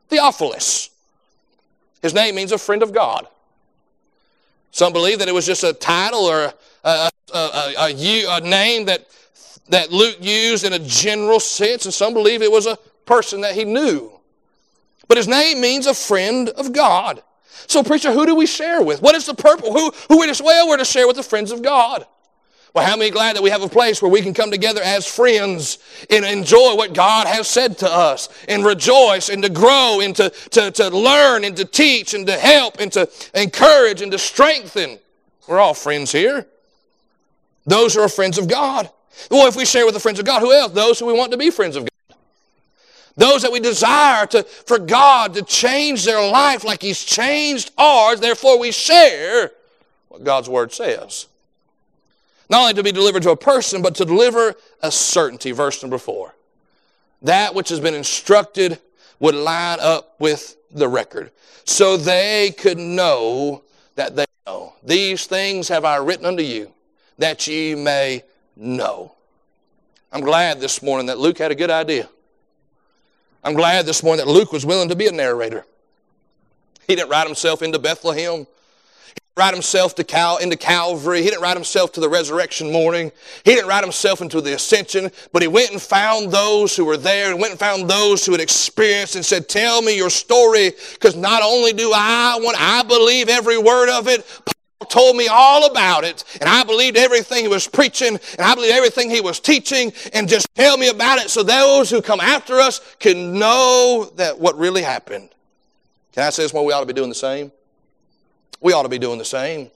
Theophilus. 0.08 0.90
His 2.00 2.14
name 2.14 2.34
means 2.34 2.52
a 2.52 2.58
friend 2.58 2.82
of 2.82 2.92
God. 2.92 3.26
Some 4.72 4.92
believe 4.92 5.18
that 5.20 5.28
it 5.28 5.34
was 5.34 5.46
just 5.46 5.64
a 5.64 5.74
title 5.74 6.20
or 6.20 6.52
a, 6.82 7.10
a, 7.32 7.38
a, 7.78 7.94
a, 7.94 8.40
name 8.40 8.86
that, 8.86 9.06
that 9.68 9.92
Luke 9.92 10.16
used 10.20 10.64
in 10.64 10.72
a 10.72 10.78
general 10.78 11.40
sense, 11.40 11.84
and 11.84 11.94
some 11.94 12.14
believe 12.14 12.42
it 12.42 12.50
was 12.50 12.66
a 12.66 12.76
person 13.04 13.42
that 13.42 13.54
he 13.54 13.64
knew. 13.64 14.10
But 15.08 15.18
his 15.18 15.28
name 15.28 15.60
means 15.60 15.86
a 15.86 15.94
friend 15.94 16.48
of 16.48 16.72
God. 16.72 17.22
So, 17.66 17.82
preacher, 17.82 18.12
who 18.12 18.24
do 18.24 18.34
we 18.34 18.46
share 18.46 18.82
with? 18.82 19.02
What 19.02 19.14
is 19.14 19.26
the 19.26 19.34
purpose? 19.34 19.68
Who, 19.68 19.92
who 20.08 20.22
is? 20.22 20.40
Well, 20.42 20.68
we're 20.68 20.78
to 20.78 20.84
share 20.86 21.06
with 21.06 21.16
the 21.16 21.22
friends 21.22 21.52
of 21.52 21.62
God. 21.62 22.06
Well, 22.74 22.86
how 22.86 22.96
many 22.96 23.10
glad 23.10 23.36
that 23.36 23.42
we 23.42 23.50
have 23.50 23.62
a 23.62 23.68
place 23.68 24.00
where 24.00 24.10
we 24.10 24.22
can 24.22 24.32
come 24.32 24.50
together 24.50 24.80
as 24.82 25.06
friends 25.06 25.78
and 26.08 26.24
enjoy 26.24 26.74
what 26.74 26.94
God 26.94 27.26
has 27.26 27.46
said 27.46 27.76
to 27.78 27.90
us 27.90 28.30
and 28.48 28.64
rejoice 28.64 29.28
and 29.28 29.42
to 29.42 29.50
grow 29.50 30.00
and 30.00 30.16
to, 30.16 30.30
to, 30.30 30.70
to 30.70 30.88
learn 30.88 31.44
and 31.44 31.54
to 31.58 31.66
teach 31.66 32.14
and 32.14 32.26
to 32.26 32.32
help 32.32 32.80
and 32.80 32.90
to 32.92 33.10
encourage 33.34 34.00
and 34.00 34.10
to 34.12 34.18
strengthen. 34.18 34.98
We're 35.46 35.60
all 35.60 35.74
friends 35.74 36.12
here. 36.12 36.46
Those 37.66 37.94
who 37.94 38.00
are 38.00 38.08
friends 38.08 38.38
of 38.38 38.48
God. 38.48 38.88
Well, 39.30 39.46
if 39.46 39.54
we 39.54 39.66
share 39.66 39.84
with 39.84 39.94
the 39.94 40.00
friends 40.00 40.18
of 40.18 40.24
God, 40.24 40.40
who 40.40 40.52
else? 40.52 40.72
Those 40.72 40.98
who 40.98 41.04
we 41.04 41.12
want 41.12 41.32
to 41.32 41.38
be 41.38 41.50
friends 41.50 41.76
of 41.76 41.82
God. 41.84 42.16
Those 43.16 43.42
that 43.42 43.52
we 43.52 43.60
desire 43.60 44.24
to, 44.28 44.42
for 44.42 44.78
God 44.78 45.34
to 45.34 45.42
change 45.42 46.06
their 46.06 46.26
life 46.26 46.64
like 46.64 46.80
He's 46.80 47.04
changed 47.04 47.70
ours. 47.76 48.20
Therefore, 48.20 48.58
we 48.58 48.72
share 48.72 49.50
what 50.08 50.24
God's 50.24 50.48
Word 50.48 50.72
says. 50.72 51.26
Not 52.50 52.60
only 52.60 52.74
to 52.74 52.82
be 52.82 52.92
delivered 52.92 53.22
to 53.22 53.30
a 53.30 53.36
person, 53.36 53.82
but 53.82 53.94
to 53.96 54.04
deliver 54.04 54.54
a 54.82 54.90
certainty. 54.90 55.52
Verse 55.52 55.82
number 55.82 55.98
four. 55.98 56.34
that 57.22 57.54
which 57.54 57.68
has 57.68 57.80
been 57.80 57.94
instructed 57.94 58.78
would 59.20 59.34
line 59.34 59.78
up 59.80 60.16
with 60.18 60.56
the 60.72 60.88
record. 60.88 61.30
So 61.64 61.96
they 61.96 62.54
could 62.58 62.78
know 62.78 63.62
that 63.94 64.16
they 64.16 64.24
know. 64.46 64.74
These 64.82 65.26
things 65.26 65.68
have 65.68 65.84
I 65.84 65.96
written 65.96 66.26
unto 66.26 66.42
you, 66.42 66.72
that 67.18 67.46
ye 67.46 67.74
may 67.74 68.24
know. 68.56 69.14
I'm 70.12 70.22
glad 70.22 70.60
this 70.60 70.82
morning 70.82 71.06
that 71.06 71.18
Luke 71.18 71.38
had 71.38 71.52
a 71.52 71.54
good 71.54 71.70
idea. 71.70 72.08
I'm 73.44 73.54
glad 73.54 73.86
this 73.86 74.02
morning 74.02 74.26
that 74.26 74.32
Luke 74.32 74.52
was 74.52 74.66
willing 74.66 74.88
to 74.88 74.96
be 74.96 75.06
a 75.06 75.12
narrator. 75.12 75.64
He 76.86 76.96
didn't 76.96 77.10
write 77.10 77.26
himself 77.26 77.62
into 77.62 77.78
Bethlehem 77.78 78.46
write 79.36 79.54
himself 79.54 79.94
to 79.94 80.04
Cal, 80.04 80.36
into 80.38 80.56
Calvary. 80.56 81.22
He 81.22 81.28
didn't 81.28 81.40
write 81.40 81.56
himself 81.56 81.92
to 81.92 82.00
the 82.00 82.08
resurrection 82.08 82.70
morning. 82.70 83.10
He 83.44 83.54
didn't 83.54 83.68
write 83.68 83.82
himself 83.82 84.20
into 84.20 84.40
the 84.40 84.54
ascension, 84.54 85.10
but 85.32 85.40
he 85.40 85.48
went 85.48 85.70
and 85.70 85.80
found 85.80 86.30
those 86.30 86.76
who 86.76 86.84
were 86.84 86.98
there 86.98 87.30
and 87.30 87.40
went 87.40 87.52
and 87.52 87.58
found 87.58 87.88
those 87.88 88.26
who 88.26 88.32
had 88.32 88.42
experienced 88.42 89.16
and 89.16 89.24
said, 89.24 89.48
tell 89.48 89.80
me 89.80 89.96
your 89.96 90.10
story, 90.10 90.72
because 90.92 91.16
not 91.16 91.42
only 91.42 91.72
do 91.72 91.92
I 91.94 92.38
want, 92.42 92.60
I 92.60 92.82
believe 92.82 93.30
every 93.30 93.56
word 93.56 93.88
of 93.88 94.06
it. 94.06 94.26
Paul 94.44 94.88
told 94.88 95.16
me 95.16 95.28
all 95.28 95.70
about 95.70 96.04
it, 96.04 96.24
and 96.40 96.50
I 96.50 96.62
believed 96.64 96.98
everything 96.98 97.44
he 97.44 97.48
was 97.48 97.66
preaching, 97.66 98.08
and 98.08 98.40
I 98.40 98.54
believed 98.54 98.74
everything 98.74 99.08
he 99.08 99.22
was 99.22 99.40
teaching, 99.40 99.92
and 100.12 100.28
just 100.28 100.46
tell 100.54 100.76
me 100.76 100.88
about 100.88 101.18
it 101.18 101.30
so 101.30 101.42
those 101.42 101.88
who 101.88 102.02
come 102.02 102.20
after 102.20 102.60
us 102.60 102.80
can 102.98 103.38
know 103.38 104.10
that 104.16 104.38
what 104.38 104.58
really 104.58 104.82
happened. 104.82 105.30
Can 106.12 106.24
I 106.24 106.30
say 106.30 106.42
this 106.42 106.52
more? 106.52 106.66
We 106.66 106.74
ought 106.74 106.80
to 106.80 106.86
be 106.86 106.92
doing 106.92 107.08
the 107.08 107.14
same. 107.14 107.50
We 108.62 108.72
ought 108.72 108.84
to 108.84 108.88
be 108.88 108.98
doing 108.98 109.18
the 109.18 109.24
same, 109.24 109.70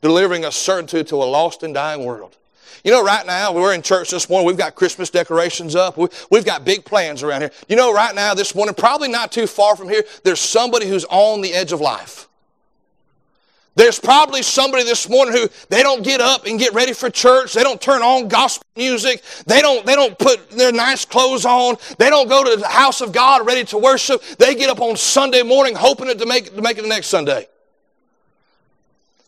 delivering 0.00 0.44
a 0.44 0.52
certainty 0.52 1.04
to 1.04 1.16
a 1.16 1.24
lost 1.24 1.62
and 1.62 1.72
dying 1.72 2.04
world. 2.04 2.36
You 2.84 2.90
know, 2.90 3.04
right 3.04 3.24
now, 3.24 3.52
we're 3.52 3.74
in 3.74 3.82
church 3.82 4.10
this 4.10 4.28
morning. 4.28 4.46
We've 4.46 4.56
got 4.56 4.74
Christmas 4.74 5.08
decorations 5.08 5.76
up. 5.76 5.96
We've 6.30 6.44
got 6.44 6.64
big 6.64 6.84
plans 6.84 7.22
around 7.22 7.42
here. 7.42 7.52
You 7.68 7.76
know, 7.76 7.94
right 7.94 8.12
now, 8.14 8.34
this 8.34 8.54
morning, 8.56 8.74
probably 8.74 9.08
not 9.08 9.30
too 9.30 9.46
far 9.46 9.76
from 9.76 9.88
here, 9.88 10.02
there's 10.24 10.40
somebody 10.40 10.88
who's 10.88 11.04
on 11.04 11.40
the 11.42 11.52
edge 11.52 11.70
of 11.72 11.80
life. 11.80 12.28
There's 13.74 13.98
probably 13.98 14.42
somebody 14.42 14.84
this 14.84 15.08
morning 15.08 15.34
who 15.34 15.48
they 15.70 15.82
don't 15.82 16.02
get 16.02 16.20
up 16.20 16.46
and 16.46 16.58
get 16.58 16.74
ready 16.74 16.92
for 16.92 17.08
church. 17.08 17.54
They 17.54 17.62
don't 17.62 17.80
turn 17.80 18.02
on 18.02 18.28
gospel 18.28 18.66
music. 18.76 19.22
They 19.46 19.62
don't, 19.62 19.86
they 19.86 19.94
don't 19.94 20.18
put 20.18 20.50
their 20.50 20.72
nice 20.72 21.06
clothes 21.06 21.46
on. 21.46 21.76
They 21.96 22.10
don't 22.10 22.28
go 22.28 22.44
to 22.44 22.60
the 22.60 22.68
house 22.68 23.00
of 23.00 23.12
God 23.12 23.46
ready 23.46 23.64
to 23.66 23.78
worship. 23.78 24.22
They 24.38 24.54
get 24.56 24.68
up 24.68 24.80
on 24.80 24.96
Sunday 24.96 25.42
morning 25.42 25.74
hoping 25.74 26.08
to 26.18 26.26
make, 26.26 26.54
to 26.54 26.60
make 26.60 26.76
it 26.76 26.82
the 26.82 26.88
next 26.88 27.06
Sunday. 27.06 27.46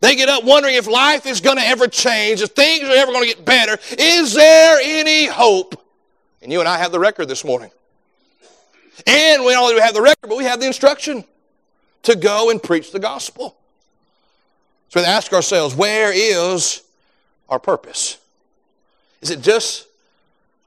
They 0.05 0.17
get 0.17 0.29
up 0.29 0.45
wondering 0.45 0.75
if 0.75 0.87
life 0.87 1.25
is 1.25 1.41
going 1.41 1.57
to 1.57 1.67
ever 1.67 1.89
change, 1.89 2.43
if 2.43 2.51
things 2.51 2.87
are 2.87 2.95
ever 2.95 3.11
going 3.11 3.27
to 3.27 3.35
get 3.35 3.43
better. 3.43 3.79
Is 3.99 4.35
there 4.35 4.79
any 4.83 5.25
hope? 5.25 5.83
And 6.43 6.53
you 6.53 6.61
and 6.61 6.69
I 6.69 6.77
have 6.77 6.93
the 6.93 6.99
record 6.99 7.27
this 7.27 7.43
morning. 7.43 7.71
And 9.07 9.47
we 9.47 9.55
not 9.55 9.63
only 9.63 9.81
have 9.81 9.95
the 9.95 10.03
record, 10.03 10.29
but 10.29 10.37
we 10.37 10.45
have 10.45 10.61
the 10.61 10.67
instruction 10.67 11.25
to 12.03 12.17
go 12.17 12.51
and 12.51 12.63
preach 12.63 12.93
the 12.93 12.99
gospel. 12.99 13.57
So 14.91 15.01
we 15.01 15.07
ask 15.07 15.33
ourselves, 15.33 15.75
where 15.75 16.13
is 16.15 16.83
our 17.49 17.59
purpose? 17.59 18.19
Is 19.23 19.31
it 19.31 19.41
just, 19.41 19.87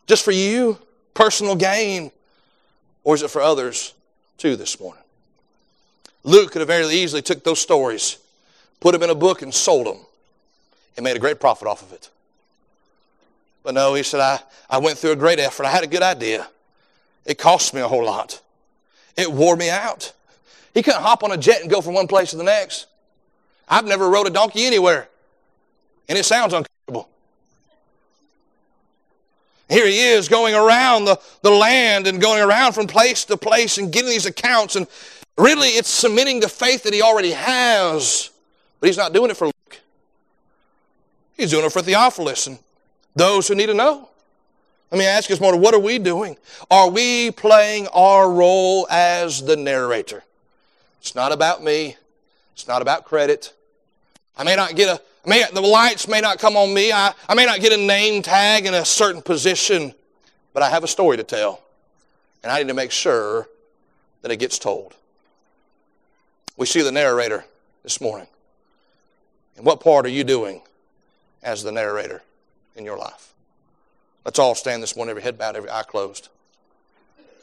just 0.08 0.26
for 0.26 0.32
you, 0.32 0.80
personal 1.13 1.56
gain, 1.56 2.12
or 3.04 3.13
is 3.13 3.21
it 3.21 3.30
for 3.30 3.43
others 3.43 3.93
too 4.39 4.56
this 4.56 4.80
morning? 4.80 5.04
Luke 6.23 6.54
could 6.54 6.62
have 6.62 6.67
very 6.67 6.88
easily 6.88 7.21
took 7.21 7.43
those 7.43 7.62
stories 7.62 8.17
put 8.79 8.93
them 8.93 9.03
in 9.03 9.09
a 9.09 9.15
book 9.15 9.41
and 9.41 9.53
sold 9.53 9.87
them 9.87 9.97
and 10.95 11.03
made 11.03 11.15
a 11.15 11.19
great 11.19 11.39
profit 11.39 11.67
off 11.67 11.81
of 11.81 11.93
it. 11.93 12.09
But 13.63 13.73
no, 13.73 13.93
he 13.93 14.03
said, 14.03 14.19
I, 14.19 14.39
I 14.69 14.77
went 14.77 14.97
through 14.97 15.11
a 15.11 15.15
great 15.15 15.39
effort. 15.39 15.65
I 15.65 15.71
had 15.71 15.83
a 15.83 15.87
good 15.87 16.01
idea. 16.01 16.47
It 17.25 17.37
cost 17.37 17.73
me 17.73 17.81
a 17.81 17.87
whole 17.87 18.05
lot. 18.05 18.41
It 19.17 19.31
wore 19.31 19.55
me 19.55 19.69
out. 19.69 20.13
He 20.73 20.81
couldn't 20.81 21.01
hop 21.01 21.23
on 21.23 21.31
a 21.31 21.37
jet 21.37 21.61
and 21.61 21.69
go 21.69 21.81
from 21.81 21.93
one 21.93 22.07
place 22.07 22.29
to 22.31 22.37
the 22.37 22.43
next. 22.43 22.87
I've 23.67 23.85
never 23.85 24.09
rode 24.09 24.27
a 24.27 24.29
donkey 24.29 24.65
anywhere. 24.65 25.09
And 26.07 26.17
it 26.17 26.23
sounds 26.23 26.53
uncomfortable. 26.53 27.09
Here 29.67 29.85
he 29.85 29.99
is 29.99 30.29
going 30.29 30.55
around 30.55 31.05
the, 31.05 31.19
the 31.41 31.49
land 31.49 32.07
and 32.07 32.21
going 32.21 32.41
around 32.41 32.71
from 32.71 32.87
place 32.87 33.25
to 33.25 33.35
place 33.35 33.77
and 33.77 33.91
getting 33.91 34.09
these 34.09 34.25
accounts. 34.25 34.77
And 34.77 34.87
really, 35.37 35.69
it's 35.69 35.89
cementing 35.89 36.39
the 36.39 36.47
faith 36.47 36.83
that 36.83 36.93
he 36.93 37.01
already 37.01 37.31
has. 37.31 38.29
But 38.79 38.87
he's 38.87 38.97
not 38.97 39.13
doing 39.13 39.31
it 39.31 39.37
for 39.37 39.45
Luke. 39.45 39.81
He's 41.35 41.51
doing 41.51 41.65
it 41.65 41.71
for 41.71 41.81
Theophilus 41.81 42.47
and 42.47 42.59
those 43.15 43.47
who 43.47 43.55
need 43.55 43.67
to 43.67 43.73
know. 43.73 44.09
Let 44.91 44.99
me 44.99 45.05
ask 45.05 45.29
you 45.29 45.35
this 45.35 45.41
morning, 45.41 45.61
what 45.61 45.73
are 45.73 45.79
we 45.79 45.99
doing? 45.99 46.37
Are 46.71 46.89
we 46.89 47.31
playing 47.31 47.87
our 47.87 48.31
role 48.31 48.87
as 48.89 49.43
the 49.43 49.57
narrator? 49.57 50.23
It's 51.01 51.13
not 51.13 51.31
about 51.31 51.63
me. 51.63 51.97
It's 52.53 52.67
not 52.67 52.81
about 52.81 53.05
credit. 53.05 53.53
I 54.37 54.43
may 54.43 54.55
not 54.55 54.75
get 54.75 54.87
a, 54.87 55.01
may, 55.27 55.43
the 55.53 55.61
lights 55.61 56.07
may 56.07 56.21
not 56.21 56.39
come 56.39 56.55
on 56.55 56.73
me. 56.73 56.91
I, 56.91 57.13
I 57.27 57.35
may 57.35 57.45
not 57.45 57.59
get 57.59 57.73
a 57.73 57.77
name 57.77 58.21
tag 58.21 58.65
in 58.65 58.73
a 58.73 58.85
certain 58.85 59.21
position, 59.21 59.93
but 60.53 60.63
I 60.63 60.69
have 60.69 60.83
a 60.83 60.87
story 60.87 61.17
to 61.17 61.23
tell. 61.23 61.61
And 62.43 62.51
I 62.51 62.59
need 62.59 62.69
to 62.69 62.73
make 62.73 62.91
sure 62.91 63.47
that 64.21 64.31
it 64.31 64.37
gets 64.37 64.57
told. 64.57 64.95
We 66.55 66.65
see 66.65 66.81
the 66.81 66.91
narrator 66.91 67.45
this 67.83 67.99
morning. 67.99 68.27
And 69.57 69.65
what 69.65 69.81
part 69.81 70.05
are 70.05 70.09
you 70.09 70.23
doing 70.23 70.61
as 71.43 71.63
the 71.63 71.71
narrator 71.71 72.21
in 72.75 72.85
your 72.85 72.97
life? 72.97 73.33
Let's 74.23 74.39
all 74.39 74.55
stand 74.55 74.83
this 74.83 74.95
morning, 74.95 75.11
every 75.11 75.23
head 75.23 75.37
bowed, 75.37 75.55
every 75.55 75.69
eye 75.69 75.83
closed. 75.83 76.29